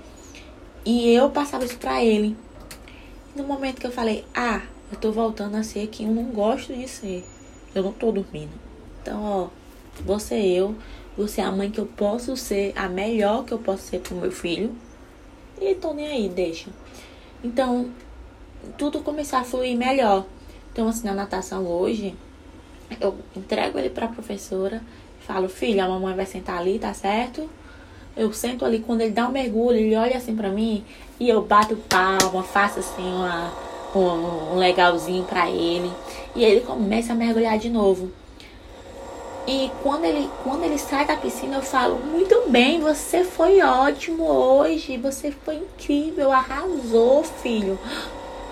E 0.85 1.11
eu 1.15 1.31
passava 1.31 1.65
isso 1.65 1.79
pra 1.79 2.05
ele. 2.05 2.37
No 3.35 3.45
momento 3.45 3.81
que 3.81 3.87
eu 3.87 3.93
falei, 3.93 4.25
ah, 4.35 4.63
eu 4.91 4.99
tô 4.99 5.13
voltando 5.13 5.57
a 5.57 5.63
ser 5.63 5.87
quem 5.87 6.09
eu 6.09 6.15
não 6.15 6.25
gosto 6.25 6.75
de 6.75 6.89
ser. 6.89 7.25
Eu 7.75 7.83
não 7.85 7.93
tô 7.93 8.11
dormindo. 8.11 8.51
Então, 9.01 9.23
ó, 9.23 9.49
você 10.05 10.35
eu, 10.35 10.75
você 11.17 11.41
é 11.41 11.45
a 11.45 11.53
mãe 11.53 11.71
que 11.71 11.79
eu 11.79 11.87
posso 11.87 12.37
ser, 12.37 12.73
a 12.75 12.89
melhor 12.89 13.45
que 13.45 13.53
eu 13.53 13.59
posso 13.59 13.85
ser 13.85 14.01
pro 14.01 14.17
meu 14.17 14.33
filho. 14.33 14.75
E 15.61 15.75
tô 15.77 15.95
nem 15.95 16.09
aí, 16.09 16.29
deixa. 16.29 16.71
Então, 17.45 17.91
tudo 18.77 19.01
começar 19.01 19.41
a 19.41 19.45
fluir 19.45 19.77
melhor. 19.77 20.27
Então, 20.73 20.89
assim, 20.89 21.07
na 21.07 21.15
natação 21.15 21.67
hoje, 21.67 22.17
eu 23.01 23.17
entrego 23.37 23.79
ele 23.79 23.91
pra 23.91 24.09
professora, 24.09 24.83
falo, 25.21 25.49
filho, 25.49 25.83
a 25.85 25.89
mamãe 25.89 26.17
vai 26.17 26.27
sentar 26.27 26.59
ali, 26.59 26.79
tá 26.79 26.93
certo? 26.93 27.49
Eu 28.21 28.35
sento 28.35 28.67
ali, 28.67 28.81
quando 28.81 29.01
ele 29.01 29.13
dá 29.13 29.27
um 29.27 29.33
mergulho, 29.33 29.79
ele 29.79 29.97
olha 29.97 30.19
assim 30.19 30.37
pra 30.37 30.51
mim 30.51 30.85
e 31.19 31.27
eu 31.27 31.41
bato 31.41 31.75
palma, 31.89 32.43
faço 32.43 32.81
assim 32.81 33.03
uma, 33.03 33.51
um, 33.95 34.53
um 34.53 34.59
legalzinho 34.59 35.25
pra 35.25 35.49
ele. 35.49 35.91
E 36.37 36.45
ele 36.45 36.61
começa 36.61 37.15
a 37.15 37.17
mergulhar 37.17 37.57
de 37.57 37.71
novo. 37.71 38.13
E 39.47 39.71
quando 39.83 40.05
ele, 40.05 40.29
quando 40.45 40.65
ele 40.65 40.77
sai 40.77 41.07
da 41.07 41.17
piscina, 41.17 41.57
eu 41.57 41.63
falo: 41.63 41.97
Muito 41.97 42.45
bem, 42.51 42.79
você 42.79 43.25
foi 43.25 43.63
ótimo 43.63 44.31
hoje, 44.31 44.99
você 44.99 45.31
foi 45.31 45.55
incrível, 45.55 46.31
arrasou, 46.31 47.25
filho. 47.25 47.79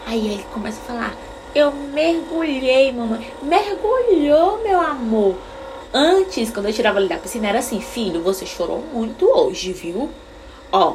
Aí 0.06 0.32
ele 0.32 0.46
começa 0.50 0.80
a 0.80 0.84
falar: 0.84 1.16
Eu 1.54 1.72
mergulhei, 1.72 2.90
mamãe. 2.90 3.30
Mergulhou, 3.42 4.62
meu 4.62 4.80
amor. 4.80 5.36
Antes, 5.92 6.50
quando 6.50 6.66
eu 6.66 6.72
tirava 6.72 6.98
ele 6.98 7.08
da 7.08 7.16
piscina, 7.16 7.48
era 7.48 7.58
assim: 7.58 7.80
Filho, 7.80 8.22
você 8.22 8.44
chorou 8.44 8.84
muito 8.92 9.26
hoje, 9.26 9.72
viu? 9.72 10.10
Ó, 10.70 10.94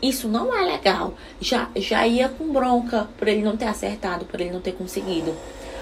isso 0.00 0.28
não 0.28 0.54
é 0.54 0.62
legal. 0.62 1.14
Já, 1.40 1.68
já 1.76 2.06
ia 2.06 2.28
com 2.28 2.52
bronca 2.52 3.08
por 3.18 3.28
ele 3.28 3.42
não 3.42 3.56
ter 3.56 3.66
acertado, 3.66 4.24
por 4.24 4.40
ele 4.40 4.50
não 4.50 4.60
ter 4.60 4.72
conseguido. 4.72 5.34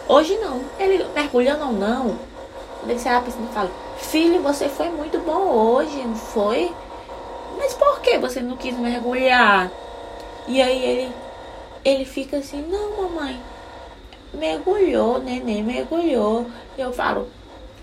Hoje 0.08 0.36
não. 0.38 0.60
Ele 0.78 1.04
mergulhando 1.14 1.66
ou 1.66 1.72
não, 1.72 2.18
ele 2.86 2.98
sai 2.98 3.14
da 3.14 3.20
piscina 3.20 3.48
e 3.50 3.54
fala: 3.54 3.70
Filho, 3.98 4.42
você 4.42 4.68
foi 4.68 4.90
muito 4.90 5.18
bom 5.18 5.48
hoje, 5.48 5.96
não 6.04 6.16
foi? 6.16 6.72
Mas 7.56 7.74
por 7.74 8.00
que 8.00 8.18
você 8.18 8.40
não 8.40 8.56
quis 8.56 8.76
mergulhar? 8.76 9.70
E 10.48 10.60
aí 10.60 10.84
ele 10.84 11.12
ele 11.84 12.04
fica 12.04 12.36
assim, 12.36 12.62
não, 12.62 13.02
mamãe, 13.02 13.40
mergulhou, 14.32 15.18
neném 15.18 15.62
mergulhou. 15.62 16.46
E 16.78 16.80
eu 16.80 16.92
falo, 16.92 17.28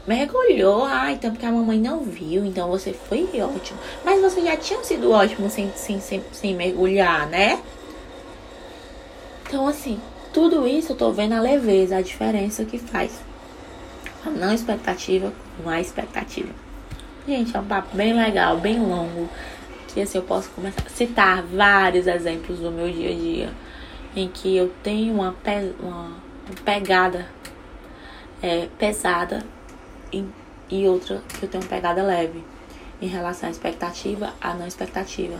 mergulhou, 0.09 0.85
ah, 0.85 1.11
então 1.11 1.29
porque 1.29 1.45
a 1.45 1.51
mamãe 1.51 1.79
não 1.79 1.99
viu, 1.99 2.43
então 2.43 2.67
você 2.67 2.91
foi 2.91 3.29
ótimo. 3.39 3.77
Mas 4.03 4.19
você 4.19 4.41
já 4.41 4.57
tinha 4.57 4.83
sido 4.83 5.11
ótimo 5.11 5.51
sem, 5.51 5.71
sem, 5.75 6.01
sem, 6.01 6.23
sem 6.31 6.55
mergulhar, 6.55 7.27
né? 7.27 7.61
Então, 9.47 9.67
assim, 9.67 10.01
tudo 10.33 10.67
isso 10.67 10.93
eu 10.93 10.95
tô 10.95 11.11
vendo 11.11 11.33
a 11.33 11.39
leveza, 11.39 11.97
a 11.97 12.01
diferença 12.01 12.65
que 12.65 12.79
faz. 12.79 13.21
A 14.25 14.31
não 14.31 14.51
expectativa 14.51 15.31
com 15.61 15.69
a 15.69 15.79
expectativa. 15.79 16.49
Gente, 17.27 17.55
é 17.55 17.59
um 17.59 17.65
papo 17.65 17.95
bem 17.95 18.11
legal, 18.13 18.57
bem 18.57 18.79
longo. 18.79 19.29
Que 19.89 20.01
assim 20.01 20.17
eu 20.17 20.23
posso 20.23 20.49
começar 20.49 20.81
a 20.83 20.89
citar 20.89 21.43
vários 21.43 22.07
exemplos 22.07 22.57
do 22.57 22.71
meu 22.71 22.91
dia 22.91 23.11
a 23.11 23.13
dia 23.13 23.53
em 24.15 24.27
que 24.27 24.57
eu 24.57 24.71
tenho 24.81 25.13
uma, 25.13 25.33
pe 25.33 25.71
uma 25.79 26.11
pegada 26.65 27.27
é, 28.41 28.67
pesada 28.79 29.43
e, 30.11 30.25
e 30.69 30.87
outra 30.87 31.21
que 31.27 31.43
eu 31.43 31.49
tenho 31.49 31.65
pegada 31.65 32.01
leve 32.03 32.43
em 33.01 33.07
relação 33.07 33.47
à 33.47 33.51
expectativa 33.51 34.33
à 34.41 34.53
não 34.53 34.67
expectativa. 34.67 35.37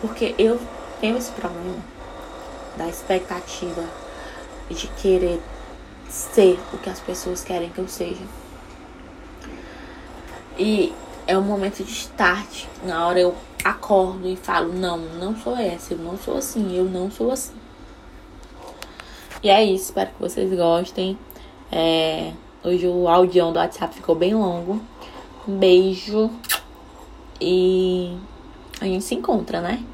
Porque 0.00 0.34
eu 0.38 0.60
tenho 1.00 1.16
esse 1.16 1.30
problema 1.32 1.76
da 2.76 2.88
expectativa 2.88 3.84
de 4.68 4.88
querer 4.88 5.40
ser 6.08 6.58
o 6.72 6.78
que 6.78 6.90
as 6.90 7.00
pessoas 7.00 7.44
querem 7.44 7.70
que 7.70 7.78
eu 7.78 7.88
seja. 7.88 8.22
E 10.58 10.94
é 11.26 11.36
um 11.36 11.42
momento 11.42 11.82
de 11.82 11.90
start. 11.90 12.66
Na 12.84 13.06
hora 13.06 13.20
eu 13.20 13.34
acordo 13.64 14.26
e 14.26 14.36
falo: 14.36 14.72
Não, 14.72 14.98
não 14.98 15.36
sou 15.36 15.56
essa, 15.56 15.94
eu 15.94 15.98
não 15.98 16.16
sou 16.16 16.38
assim, 16.38 16.76
eu 16.76 16.84
não 16.84 17.10
sou 17.10 17.32
assim. 17.32 17.54
E 19.42 19.50
é 19.50 19.62
isso, 19.62 19.86
espero 19.86 20.10
que 20.10 20.20
vocês 20.20 20.50
gostem. 20.56 21.18
É, 21.70 22.32
hoje 22.64 22.88
o 22.88 23.06
áudio 23.06 23.50
do 23.52 23.58
WhatsApp 23.58 23.94
ficou 23.94 24.14
bem 24.14 24.34
longo. 24.34 24.80
Um 25.46 25.58
beijo 25.58 26.30
e 27.40 28.16
a 28.80 28.86
gente 28.86 29.04
se 29.04 29.14
encontra, 29.14 29.60
né? 29.60 29.84